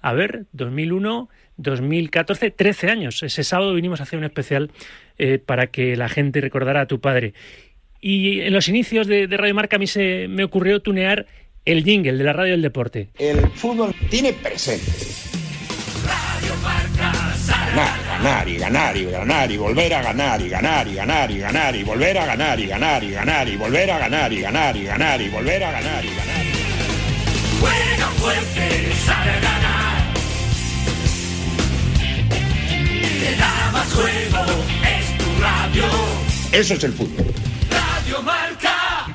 [0.00, 3.22] a ver, 2001, 2014, 13 años.
[3.24, 4.70] Ese sábado vinimos a hacer un especial
[5.18, 7.34] eh, para que la gente recordara a tu padre.
[8.00, 11.26] Y en los inicios de, de Radio Marca a mí se me ocurrió tunear
[11.64, 13.08] el jingle de la radio del deporte.
[13.18, 15.27] El fútbol tiene presente.
[17.74, 21.38] Ganar, ganar y ganar y ganar y volver a ganar y ganar y ganar y
[21.38, 24.76] ganar y volver a ganar y ganar y ganar y volver a ganar y ganar
[24.76, 26.44] y ganar y volver a ganar y ganar.
[27.60, 30.14] Juega fuerte, sabe ganar.
[33.20, 34.44] Te da más juego,
[34.82, 35.84] es tu radio.
[36.52, 37.26] Eso es el fútbol.
[37.70, 39.06] Radio Marca.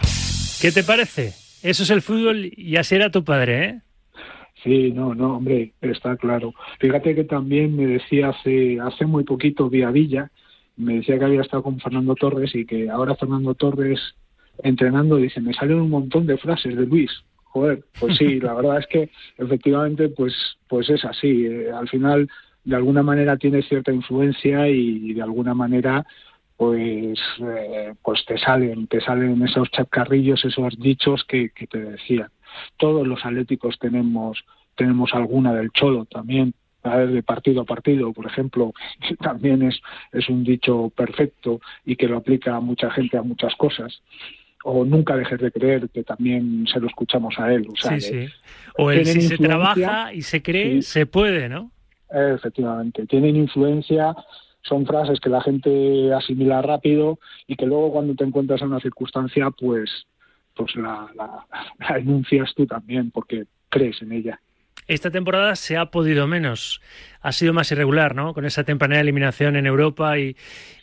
[0.62, 1.34] ¿Qué te parece?
[1.64, 3.80] Eso es el fútbol y así era tu padre, ¿eh?
[4.64, 6.54] Sí, no, no, hombre, está claro.
[6.80, 10.32] Fíjate que también me decía hace, hace muy poquito Vía Villa,
[10.78, 14.00] me decía que había estado con Fernando Torres y que ahora Fernando Torres
[14.64, 17.12] entrenando dice, me salen un montón de frases de Luis.
[17.44, 20.34] Joder, pues sí, la verdad es que efectivamente pues,
[20.70, 21.46] pues es así.
[21.46, 22.30] Eh, al final,
[22.64, 26.06] de alguna manera tiene cierta influencia y de alguna manera
[26.56, 32.30] pues eh, pues te salen te salen esos chascarrillos esos dichos que, que te decían
[32.78, 34.44] todos los atléticos tenemos
[34.76, 37.12] tenemos alguna del cholo también ¿sabes?
[37.14, 38.74] de partido a partido por ejemplo
[39.08, 39.80] que también es
[40.12, 44.02] es un dicho perfecto y que lo aplica a mucha gente a muchas cosas
[44.66, 48.26] o nunca dejes de creer que también se lo escuchamos a él o sea, sí,
[48.26, 48.34] sí.
[48.78, 50.82] O el si se trabaja y se cree, Sí.
[50.82, 51.70] se puede, ¿no?
[52.10, 54.16] Efectivamente, tienen influencia,
[54.62, 58.80] son frases que la gente asimila rápido y que luego cuando te encuentras en una
[58.80, 60.06] circunstancia, pues,
[60.56, 61.46] pues la, la,
[61.80, 64.40] la enuncias tú también porque crees en ella.
[64.88, 66.82] Esta temporada se ha podido menos,
[67.22, 68.34] ha sido más irregular, ¿no?
[68.34, 70.36] Con esa temprana eliminación en Europa y,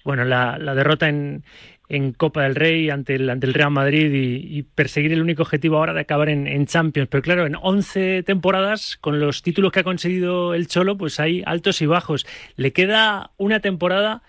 [0.05, 1.45] bueno, la, derrota en,
[1.89, 5.77] en Copa del Rey ante el, ante el Real Madrid y, perseguir el único objetivo
[5.77, 7.09] ahora de acabar en, Champions.
[7.11, 11.43] Pero claro, en 11 temporadas, con los títulos que ha conseguido el Cholo, pues hay
[11.45, 12.27] altos y bajos.
[12.57, 14.23] Le queda una temporada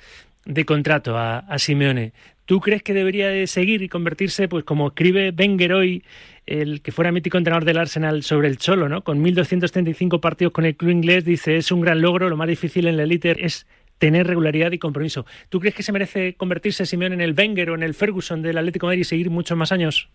[0.44, 2.12] de contrato a Simeone.
[2.52, 6.04] ¿Tú crees que debería de seguir y convertirse, pues como escribe Wenger hoy,
[6.45, 9.06] el que fuera mítico entrenador del Arsenal sobre el Cholo, ¿no?
[9.06, 12.88] Con 1.235 partidos con el club inglés, dice, es un gran logro, lo más difícil
[12.88, 13.66] en la élite es
[13.99, 15.26] tener regularidad y compromiso.
[15.47, 18.58] ¿Tú crees que se merece convertirse Simeone en el Wenger o en el Ferguson del
[18.58, 20.10] Atlético de Madrid y seguir muchos más años?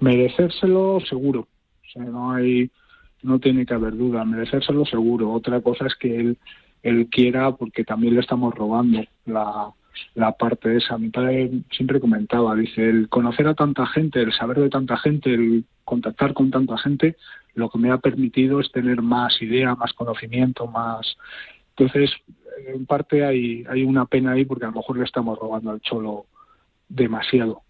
[0.00, 2.70] Merecérselo seguro, o sea, no hay,
[3.22, 5.32] no tiene que haber duda, merecérselo seguro.
[5.32, 6.36] Otra cosa es que
[6.82, 9.72] él quiera porque también le estamos robando la,
[10.14, 10.98] la parte esa.
[10.98, 15.32] Mi padre siempre comentaba, dice, el conocer a tanta gente, el saber de tanta gente,
[15.32, 17.16] el contactar con tanta gente,
[17.54, 21.16] lo que me ha permitido es tener más idea, más conocimiento, más...
[21.76, 22.10] Entonces,
[22.66, 25.80] en parte hay, hay una pena ahí porque a lo mejor le estamos robando al
[25.80, 26.26] cholo
[26.88, 27.62] demasiado.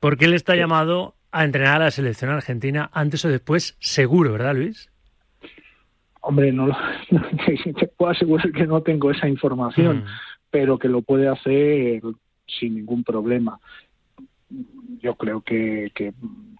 [0.00, 4.54] Porque él está llamado a entrenar a la selección argentina antes o después, seguro, ¿verdad,
[4.54, 4.90] Luis?
[6.20, 6.76] Hombre, no lo,
[7.78, 10.04] te puedo asegurar que no tengo esa información,
[10.52, 12.02] pero que lo puede hacer
[12.46, 13.58] sin ningún problema.
[15.00, 15.90] Yo creo que,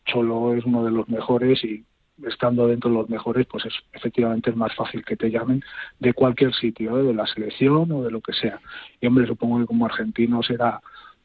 [0.07, 1.84] Cholo es uno de los mejores y
[2.26, 5.62] estando dentro de los mejores, pues es, efectivamente es más fácil que te llamen
[6.01, 7.03] de cualquier sitio, ¿eh?
[7.03, 8.61] de la selección o de lo que sea.
[8.99, 10.80] Y hombre, supongo que como argentino será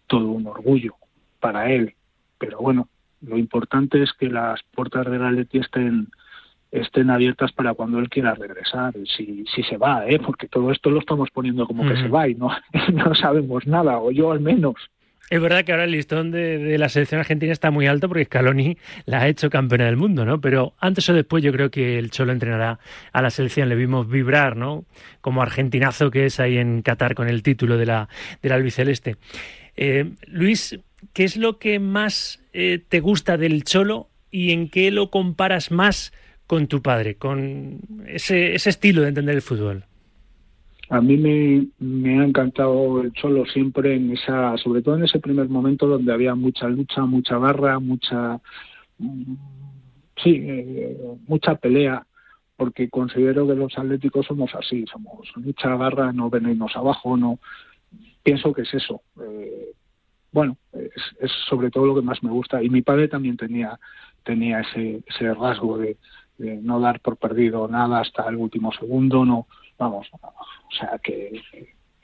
[0.08, 0.96] todo un orgullo
[1.40, 1.96] para él.
[2.38, 2.90] Pero bueno,
[3.22, 6.10] lo importante es que las puertas del Atleti estén
[6.72, 10.20] estén abiertas para cuando él quiera regresar, si, si se va, ¿eh?
[10.20, 12.50] porque todo esto lo estamos poniendo como que se va y no,
[12.94, 14.76] no sabemos nada, o yo al menos.
[15.30, 18.24] Es verdad que ahora el listón de, de la selección argentina está muy alto porque
[18.24, 20.40] Scaloni la ha hecho campeona del mundo, ¿no?
[20.40, 22.80] Pero antes o después yo creo que el Cholo entrenará
[23.12, 23.68] a la selección.
[23.68, 24.86] Le vimos vibrar, ¿no?
[25.20, 28.08] Como argentinazo que es ahí en Qatar con el título de la,
[28.42, 29.18] del albiceleste.
[29.76, 30.80] Eh, Luis,
[31.12, 35.72] ¿qué es lo que más eh, te gusta del Cholo y en qué lo comparas
[35.72, 36.14] más
[36.48, 39.84] con tu padre, con ese, ese estilo de entender el fútbol?
[40.90, 45.50] A mí me, ha encantado el Cholo siempre en esa, sobre todo en ese primer
[45.50, 48.40] momento donde había mucha lucha, mucha garra, mucha,
[50.24, 52.08] sí, eh, mucha pelea,
[52.56, 57.38] porque considero que los atléticos somos así, somos mucha garra, no venirnos abajo, no
[58.24, 59.02] pienso que es eso.
[59.22, 59.74] Eh,
[60.32, 62.64] bueno, es, es sobre todo lo que más me gusta.
[62.64, 63.78] Y mi padre también tenía,
[64.24, 65.98] tenía ese, ese rasgo de,
[66.38, 71.42] no dar por perdido nada hasta el último segundo, no, vamos, o sea que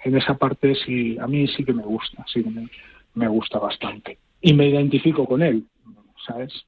[0.04, 2.68] en esa parte sí, a mí sí que me gusta, sí que me,
[3.14, 4.18] me gusta bastante.
[4.42, 5.66] Y me identifico con él,
[6.26, 6.66] ¿sabes?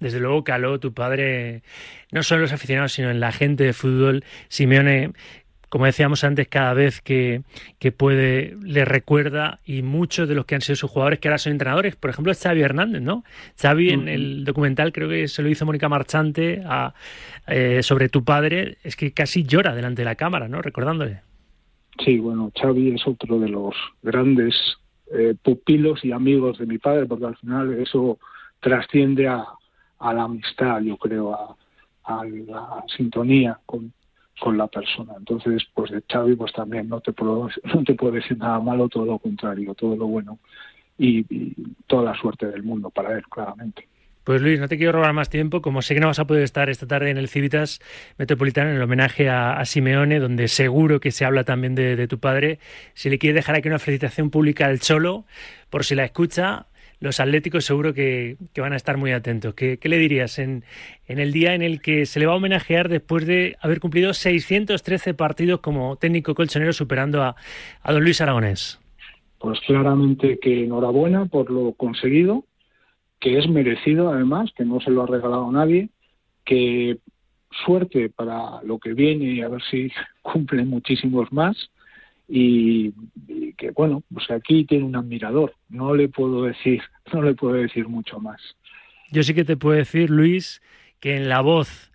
[0.00, 1.62] Desde luego caló tu padre,
[2.12, 4.24] no solo en los aficionados, sino en la gente de fútbol.
[4.48, 5.12] Simeone,
[5.68, 7.42] como decíamos antes, cada vez que,
[7.78, 11.38] que puede le recuerda y muchos de los que han sido sus jugadores que ahora
[11.38, 13.24] son entrenadores, por ejemplo, es Xavi Hernández, ¿no?
[13.60, 16.94] Xavi en el documental creo que se lo hizo Mónica Marchante a-
[17.46, 20.62] eh, sobre tu padre, es que casi llora delante de la cámara, ¿no?
[20.62, 21.20] Recordándole.
[22.04, 24.54] Sí, bueno, Xavi es otro de los grandes
[25.12, 28.18] eh, pupilos y amigos de mi padre, porque al final eso
[28.60, 29.44] trasciende a,
[29.98, 31.56] a la amistad, yo creo, a,
[32.04, 33.92] a la sintonía con,
[34.38, 35.14] con la persona.
[35.16, 38.88] Entonces, pues de Xavi, pues también no te puedo, no te puedo decir nada malo,
[38.88, 40.38] todo lo contrario, todo lo bueno
[40.98, 41.24] y,
[41.86, 43.88] toda la suerte del mundo para él, claramente.
[44.24, 46.42] Pues Luis, no te quiero robar más tiempo, como sé que no vas a poder
[46.42, 47.80] estar esta tarde en el Civitas
[48.18, 52.08] Metropolitano en el homenaje a, a Simeone, donde seguro que se habla también de, de
[52.08, 52.58] tu padre.
[52.92, 55.24] Si le quieres dejar aquí una felicitación pública al Cholo,
[55.70, 56.66] por si la escucha,
[57.00, 59.54] los atléticos seguro que, que van a estar muy atentos.
[59.54, 60.64] ¿Qué, qué le dirías en,
[61.06, 64.12] en el día en el que se le va a homenajear después de haber cumplido
[64.12, 67.36] 613 partidos como técnico colchonero superando a,
[67.82, 68.80] a don Luis Aragonés?
[69.38, 72.44] Pues claramente que enhorabuena por lo conseguido,
[73.20, 75.90] que es merecido además, que no se lo ha regalado nadie,
[76.44, 76.98] que
[77.64, 79.90] suerte para lo que viene y a ver si
[80.22, 81.56] cumple muchísimos más
[82.28, 82.92] y,
[83.28, 86.80] y que bueno, pues aquí tiene un admirador, no le puedo decir,
[87.12, 88.40] no le puedo decir mucho más.
[89.10, 90.62] Yo sí que te puedo decir, Luis,
[91.00, 91.88] que en la voz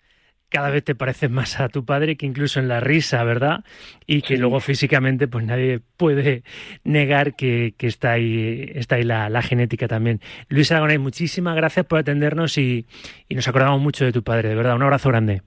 [0.49, 3.63] cada vez te pareces más a tu padre que incluso en la risa, ¿verdad?
[4.05, 6.43] Y que luego físicamente pues nadie puede
[6.83, 10.19] negar que, que está ahí, está ahí la, la genética también.
[10.49, 12.85] Luis Aragonés, muchísimas gracias por atendernos y,
[13.27, 14.75] y nos acordamos mucho de tu padre, de verdad.
[14.75, 15.41] Un abrazo grande.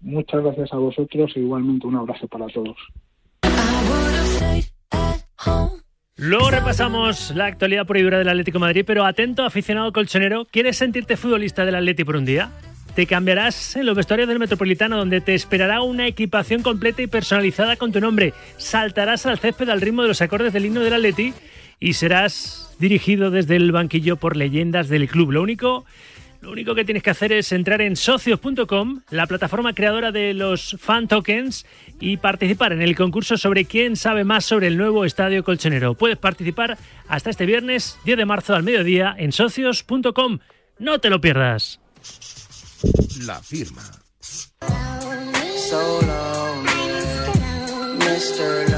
[0.00, 2.76] Muchas gracias a vosotros e igualmente un abrazo para todos.
[6.16, 11.64] Luego repasamos la actualidad por del Atlético Madrid, pero atento, aficionado colchonero, ¿quieres sentirte futbolista
[11.64, 12.50] del Atleti por un día?
[12.94, 17.76] Te cambiarás en los vestuarios del Metropolitano, donde te esperará una equipación completa y personalizada
[17.76, 18.34] con tu nombre.
[18.58, 21.32] Saltarás al césped al ritmo de los acordes del himno del Atleti
[21.80, 25.32] y serás dirigido desde el banquillo por leyendas del club.
[25.32, 25.86] Lo único,
[26.42, 30.76] lo único que tienes que hacer es entrar en socios.com, la plataforma creadora de los
[30.80, 31.64] fan tokens,
[32.00, 35.94] y participar en el concurso sobre quién sabe más sobre el nuevo estadio colchonero.
[35.94, 40.40] Puedes participar hasta este viernes 10 de marzo al mediodía en socios.com.
[40.80, 41.80] No te lo pierdas.
[43.24, 43.82] La firma.
[45.70, 46.72] So lonely,
[47.98, 48.71] Mr.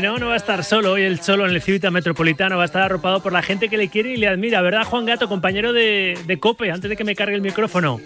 [0.00, 0.16] ¿no?
[0.18, 0.92] No va a estar solo.
[0.92, 3.76] Hoy el solo en el Civita Metropolitano va a estar arropado por la gente que
[3.76, 7.04] le quiere y le admira, ¿verdad, Juan Gato, compañero de, de COPE, antes de que
[7.04, 8.00] me cargue el micrófono?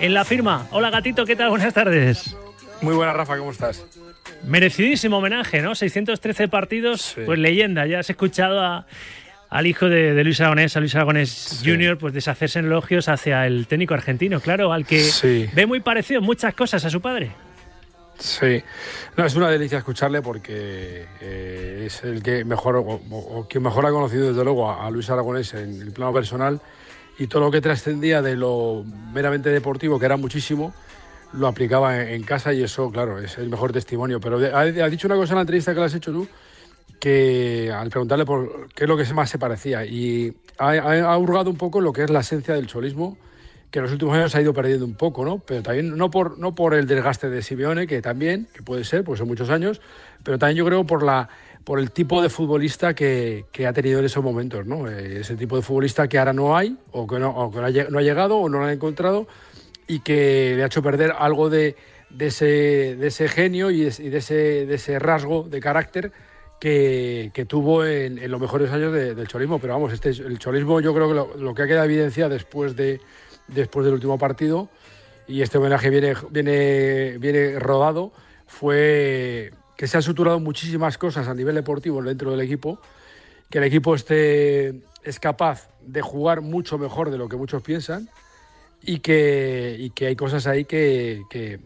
[0.00, 0.66] En la firma.
[0.70, 1.50] Hola, gatito, ¿qué tal?
[1.50, 2.36] Buenas tardes.
[2.82, 3.84] Muy buena, Rafa, ¿cómo estás?
[4.46, 5.74] Merecidísimo homenaje, ¿no?
[5.74, 7.86] 613 partidos, pues leyenda.
[7.86, 8.86] Ya has escuchado a-
[9.48, 13.46] al hijo de, de Luis Aragonés, a Luis Aragonés Jr., pues deshacerse en elogios hacia
[13.46, 15.46] el técnico argentino, claro, al que Sí.
[15.54, 17.30] ve muy parecido en muchas cosas a su padre.
[18.18, 18.62] Sí,
[19.16, 22.82] no, es una delicia escucharle porque eh, es el que mejor,
[23.48, 26.60] quien mejor ha conocido desde luego a, Luis Aragonés en el plano personal
[27.18, 30.72] y todo lo que trascendía de lo meramente deportivo, que era muchísimo,
[31.34, 34.18] lo aplicaba en, casa y eso, claro, es el mejor testimonio.
[34.18, 36.26] Pero ha dicho una cosa en la entrevista que le has hecho tú,
[36.98, 41.18] que al preguntarle por qué es lo que más se parecía y ha, ha- ha
[41.18, 43.18] hurgado un poco lo que es la esencia del cholismo
[43.70, 45.38] que en los últimos años ha ido perdiendo un poco, ¿no?
[45.38, 49.04] Pero también no por, no por el desgaste de Simeone, que también, que puede ser,
[49.04, 49.80] pues son muchos años,
[50.22, 51.28] pero también yo creo por la
[51.64, 54.88] por el tipo de futbolista que, que ha tenido en esos momentos, ¿no?
[54.88, 57.58] Eh, ese tipo de futbolista que ahora no hay, o que no, o que
[57.90, 59.26] no ha llegado, o no lo ha encontrado,
[59.88, 61.74] y que le ha hecho perder algo de,
[62.10, 62.44] de ese,
[62.94, 64.34] de ese genio y de, y de ese,
[64.66, 66.12] de ese rasgo de carácter
[66.60, 69.58] que, que tuvo en, en los mejores años de- del cholismo.
[69.58, 72.76] Pero vamos, este, el cholismo yo creo que lo, lo que ha quedado evidencia después,
[72.76, 73.00] de,
[73.48, 74.68] después del último partido,
[75.28, 78.12] y este homenaje viene, viene, viene rodado,
[78.46, 82.80] fue que se han suturado muchísimas cosas a nivel deportivo dentro del equipo,
[83.50, 88.08] que el equipo esté, es capaz de jugar mucho mejor de lo que muchos piensan
[88.82, 91.60] y que, y que hay cosas ahí que, que-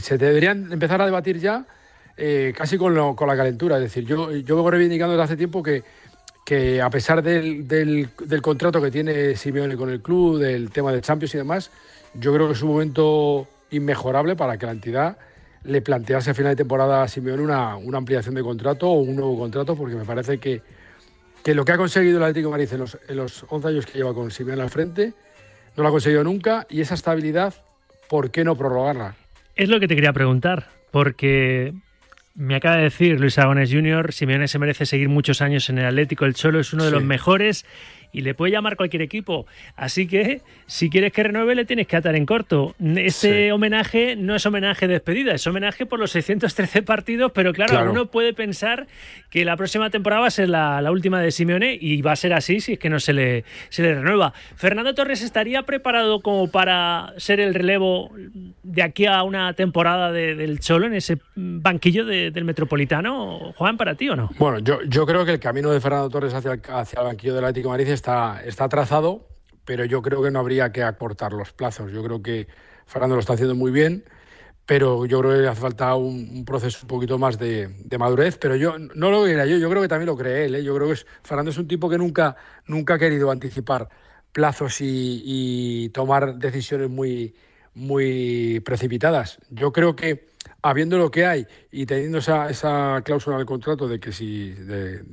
[0.00, 1.64] se deberían empezar a debatir ya
[2.16, 3.76] eh, casi con, lo- con la calentura.
[3.76, 5.84] Es decir, yo, yo vengo reivindicando desde hace tiempo que,
[6.46, 8.08] que a pesar del, del-
[8.40, 11.72] contrato que tiene Simeone con el club, del tema de Champions y demás,
[12.14, 15.18] yo creo que es un momento inmejorable para que la entidad
[15.64, 19.16] le plantease a final de temporada a Simeone una, una ampliación de contrato o un
[19.16, 20.62] nuevo contrato, porque me parece que,
[21.42, 23.86] que lo que ha conseguido el Atlético de Madrid en los, en los 11 años
[23.86, 25.14] que lleva con Simeone al frente,
[25.76, 27.54] no lo ha conseguido nunca, y esa estabilidad,
[28.08, 29.16] ¿por qué no prorrogarla?
[29.56, 31.74] Es lo que te quería preguntar, porque
[32.36, 35.86] me acaba de decir Luis Aragonés Jr., Simeone se merece seguir muchos años en el
[35.86, 36.94] Atlético, el Cholo es uno de Sí.
[36.94, 37.64] los mejores
[38.12, 39.46] y le puede llamar cualquier equipo.
[39.76, 42.74] Así que si quieres que renueve le tienes que atar en corto.
[42.96, 47.72] Este homenaje no es homenaje de despedida, es homenaje por los 613 partidos, pero claro,
[47.72, 47.90] Claro.
[47.90, 48.86] uno puede pensar
[49.30, 52.16] que la próxima temporada va a ser la, la última de Simeone y va a
[52.16, 54.32] ser así si es que no se le, se le renueva.
[54.54, 58.10] ¿Fernando Torres estaría preparado como para ser el relevo
[58.62, 63.52] de aquí a una temporada de- del Cholo en ese banquillo de- del Metropolitano?
[63.56, 64.30] Juan, para ti o no?
[64.38, 67.34] Bueno, yo, yo creo que el camino de Fernando Torres hacia el, hacia el banquillo
[67.34, 69.28] del Atlético de Madrid está, está trazado,
[69.64, 71.90] pero yo creo que no habría que acortar los plazos.
[71.92, 72.46] Yo creo que
[72.86, 74.04] Fernando lo está haciendo muy bien,
[74.66, 78.38] pero yo creo que hace falta un, un proceso un poquito más de, de madurez.
[78.38, 80.54] Pero yo no lo diría yo, yo creo que también lo cree él.
[80.56, 80.64] ¿eh?
[80.64, 82.36] Yo creo que es- Fernando es un tipo que nunca,
[82.66, 83.88] nunca ha querido anticipar
[84.32, 87.34] plazos y, y tomar decisiones muy,
[87.74, 89.38] muy precipitadas.
[89.50, 90.30] Yo creo que
[90.62, 94.50] habiendo lo que hay y teniendo esa, esa cláusula en el contrato de que si
[94.50, 95.04] de-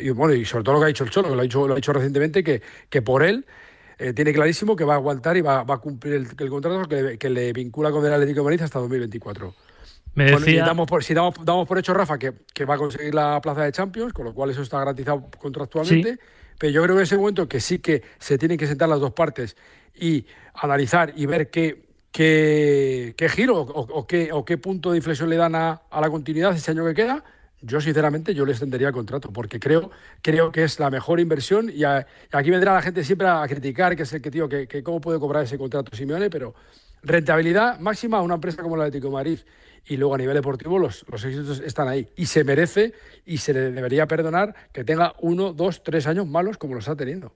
[0.00, 1.66] y bueno y sobre todo lo que ha dicho el Cholo que lo ha dicho,
[1.66, 3.46] lo ha dicho recientemente que, que por él
[3.98, 6.88] eh, tiene clarísimo que va a aguantar y va, va a cumplir el, el contrato
[6.88, 9.54] que le, que le vincula con el Atlético de Madrid hasta 2024.
[10.14, 12.74] Me Bueno, y decía- damos por, si damos, damos por hecho, Rafa, que, que va
[12.74, 16.18] a conseguir la plaza de Champions, con lo cual eso está garantizado contractualmente.
[16.58, 19.00] Pero yo creo que en ese momento que sí que se tienen que sentar las
[19.00, 19.56] dos partes
[19.94, 24.96] y analizar y ver qué, qué, qué giro o, o qué, o qué punto de
[24.98, 27.22] inflexión le dan a, a la continuidad ese año que queda.
[27.62, 29.90] Yo, sinceramente, yo le extendería el contrato porque creo,
[30.22, 33.94] creo que es la mejor inversión y, a- aquí vendrá la gente siempre a criticar
[33.96, 36.54] que es el que, tío, que, cómo puede cobrar ese contrato Simeone, pero
[37.02, 39.38] rentabilidad máxima a una empresa como el Atlético de Madrid
[39.86, 42.94] y luego a nivel deportivo los, los éxitos están ahí y se merece
[43.26, 46.96] y se le debería perdonar que tenga uno, dos, tres años malos como los está
[46.96, 47.32] teniendo.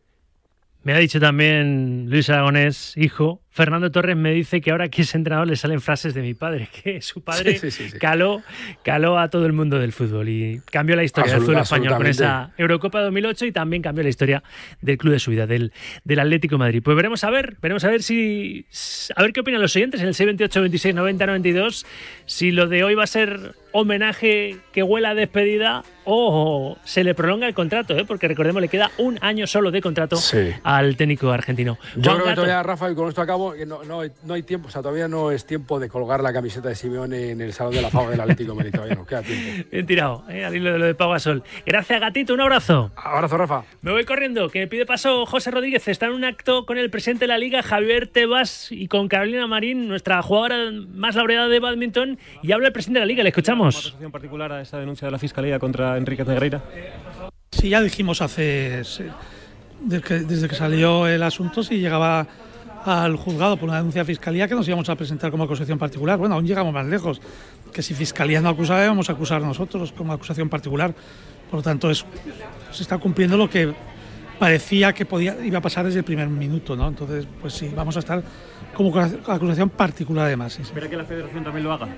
[0.83, 5.15] Me ha dicho también Luis Aragonés, hijo, Fernando Torres me dice que ahora que es
[5.15, 7.99] entrenador le salen frases de mi padre, que su padre Sí, sí, sí, sí.
[8.01, 8.43] caló,
[8.83, 12.07] caló a todo el mundo del fútbol y cambió la historia del fútbol español con
[12.09, 12.51] esa.
[12.59, 14.43] Eurocopa 2008 y también cambió la historia
[14.81, 16.83] del club de su vida, del, del Atlético de Madrid.
[16.83, 18.67] Pues veremos a ver, veremos a ver si
[19.15, 21.87] a ver qué opinan los oyentes en el 628 26 90 92
[22.27, 27.13] si lo de hoy va a ser homenaje que huela a despedida o se le
[27.13, 28.05] prolonga el contrato, ¿eh?
[28.07, 30.17] porque recordemos le queda un año solo de contrato
[30.63, 31.77] al técnico argentino.
[31.97, 34.43] Yo Juan creo que todavía, Rafa, y con esto acabo, que no, no, no hay
[34.43, 37.53] tiempo, o sea, todavía no es tiempo de colgar la camiseta de Simeone en el
[37.53, 39.69] Salón de la Fama del Atlético de Madrid, todavía no queda tiempo.
[39.73, 40.45] Bien tirado, ¿eh?
[40.45, 41.43] al hilo de lo de Pau Gasol.
[41.67, 42.91] Gracias, gatito, un abrazo.
[42.97, 43.65] Abrazo, Rafa.
[43.83, 45.87] Me voy corriendo, que me pide paso José Rodríguez.
[45.89, 49.47] Está en un acto con el presidente de la Liga, Javier Tebas, y con Carolina
[49.47, 50.57] Marín, nuestra jugadora
[50.89, 53.23] más laureada de badminton, y habla el presidente de la Liga.
[53.23, 53.97] Le escuchamos.
[54.01, 56.63] en particular a esta denuncia de la Fiscalía contra Enrique Negreira?
[57.51, 58.85] Sí, ya dijimos hace.
[58.85, 59.05] sí,
[59.81, 62.27] desde que, desde que salió el asunto, si llegaba
[62.85, 66.19] al juzgado por una denuncia de fiscalía, que nos íbamos a presentar como acusación particular.
[66.19, 67.21] Bueno, aún llegamos más lejos.
[67.73, 70.95] Que si fiscalía no acusaba, íbamos a acusar nosotros como acusación particular.
[71.51, 72.05] Por lo tanto, es,
[72.71, 73.73] se está cumpliendo lo que
[74.39, 76.89] parecía que podía, iba a pasar desde el primer minuto, ¿no?
[76.89, 78.23] Entonces, pues sí, vamos a estar
[78.75, 80.53] como acusación particular además.
[80.53, 80.69] sí, sí.
[80.69, 81.89] ¿Espera que la Federación también lo haga?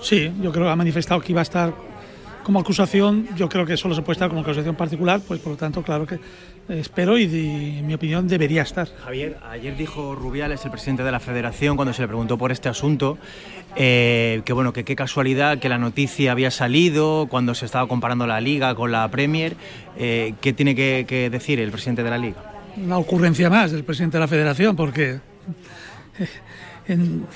[0.00, 1.72] Sí, yo creo que ha manifestado que iba a estar
[2.48, 3.28] como acusación.
[3.36, 6.06] Yo creo que solo se puede estar como acusación particular, pues por lo tanto, claro
[6.06, 6.20] que eh,
[6.80, 8.88] espero y, de- en mi opinión debería estar.
[9.04, 12.70] Javier, ayer dijo Rubiales, el presidente de la Federación, cuando se le preguntó por este
[12.70, 13.18] asunto,
[13.76, 18.26] eh, que bueno, que qué casualidad que la noticia había salido cuando se estaba comparando
[18.26, 19.54] la Liga con la Premier.
[19.98, 22.38] Eh, ¿Qué tiene que, que decir el presidente de la Liga?
[22.78, 25.20] Una ocurrencia más del presidente de la Federación, porque
[26.88, 27.26] en-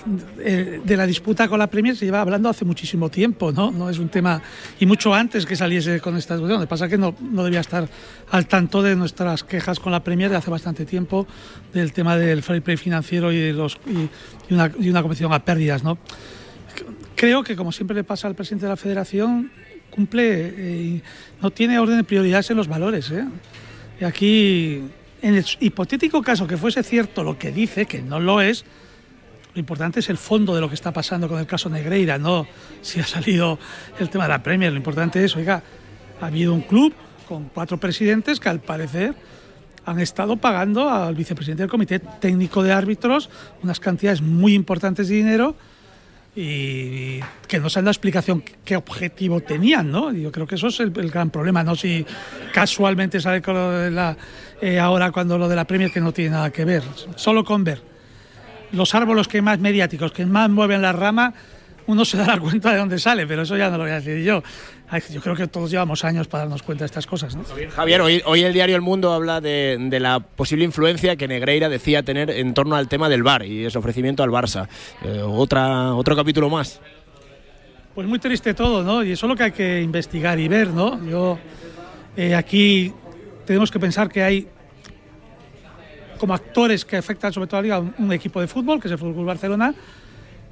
[0.40, 3.70] eh, de la disputa con la Premier se lleva hablando hace muchísimo tiempo, ¿no?
[3.70, 4.42] No es un tema,
[4.80, 6.58] y mucho antes que saliese con esta discusión.
[6.60, 7.88] Lo que pasa es que no, no debía estar
[8.30, 11.26] al tanto de nuestras quejas con la Premier de hace bastante tiempo,
[11.72, 14.08] del tema del fair play financiero y, de los, y,
[14.50, 15.98] y una, y una competición a pérdidas, ¿no?
[17.14, 19.50] Creo que, como siempre le pasa al presidente de la Federación,
[19.90, 21.02] cumple, eh,
[21.42, 23.10] no tiene orden de prioridades en los valores.
[23.10, 23.24] ¿eh?
[24.00, 24.82] Y aquí,
[25.20, 28.64] en el hipotético caso que fuese cierto lo que dice, que no lo es,
[29.54, 32.46] lo importante es el fondo de lo que está pasando con el caso Negreira, no
[32.80, 33.58] si ha salido
[33.98, 34.72] el tema de la Premier.
[34.72, 35.62] Lo importante es, oiga,
[36.20, 36.94] ha habido un club
[37.28, 39.14] con cuatro presidentes que al parecer
[39.84, 43.28] han estado pagando al vicepresidente del Comité Técnico de Árbitros
[43.62, 45.56] unas cantidades muy importantes de dinero
[46.34, 50.12] y que no se han dado explicación qué objetivo tenían, ¿no?
[50.12, 52.06] Yo creo que eso es el, gran problema, no si
[52.54, 53.42] casualmente sale
[54.62, 56.82] eh, ahora cuando lo de la Premier que no tiene nada que ver,
[57.16, 57.91] solo con ver
[58.72, 61.34] los árboles que más mediáticos, que más mueven la rama,
[61.86, 64.22] uno se dará cuenta de dónde sale, pero eso ya no lo voy a decir
[64.22, 64.42] yo.
[65.10, 67.44] Yo creo que todos llevamos años para darnos cuenta de estas cosas, ¿no?
[67.74, 71.70] Javier, hoy, hoy el diario El Mundo habla de, de la posible influencia que Negreira
[71.70, 74.68] decía tener en torno al tema del VAR y ese ofrecimiento al Barça.
[75.02, 76.78] Eh, otra, otro capítulo más.
[77.94, 79.02] Pues muy triste todo, ¿no?
[79.02, 81.02] Y eso es lo que hay que investigar y ver, ¿no?
[81.06, 81.38] Yo
[82.14, 82.92] eh, aquí
[83.46, 84.48] tenemos que pensar que hay
[86.22, 88.86] como actores que afectan sobre todo a la liga un, un equipo de fútbol, que
[88.86, 89.74] es el Fútbol Barcelona,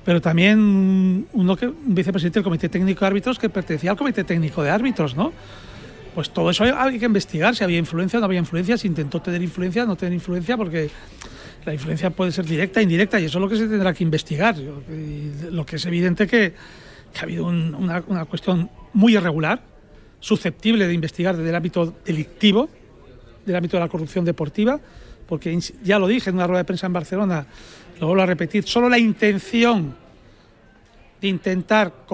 [0.05, 4.25] pero también uno que, un vicepresidente del Comité Técnico de Árbitros que pertenecía al Comité
[4.25, 5.33] Técnico de Árbitros, ¿no?
[6.13, 9.23] Pues todo eso hay, que investigar, si había influencia o no había influencia, si intentó
[9.23, 10.91] tener influencia o no tener influencia, porque
[11.65, 14.03] la influencia puede ser directa e indirecta y eso es lo que se tendrá que
[14.03, 14.57] investigar.
[14.59, 16.53] Y lo que es evidente que,
[17.13, 19.63] que ha habido un- una, una cuestión muy irregular,
[20.19, 22.69] susceptible de investigar desde el ámbito delictivo,
[23.47, 24.81] del ámbito de la corrupción deportiva,
[25.31, 27.47] porque ya lo dije en una rueda de prensa en Barcelona,
[28.01, 29.95] lo vuelvo a repetir, solo la intención
[31.21, 32.05] de intentar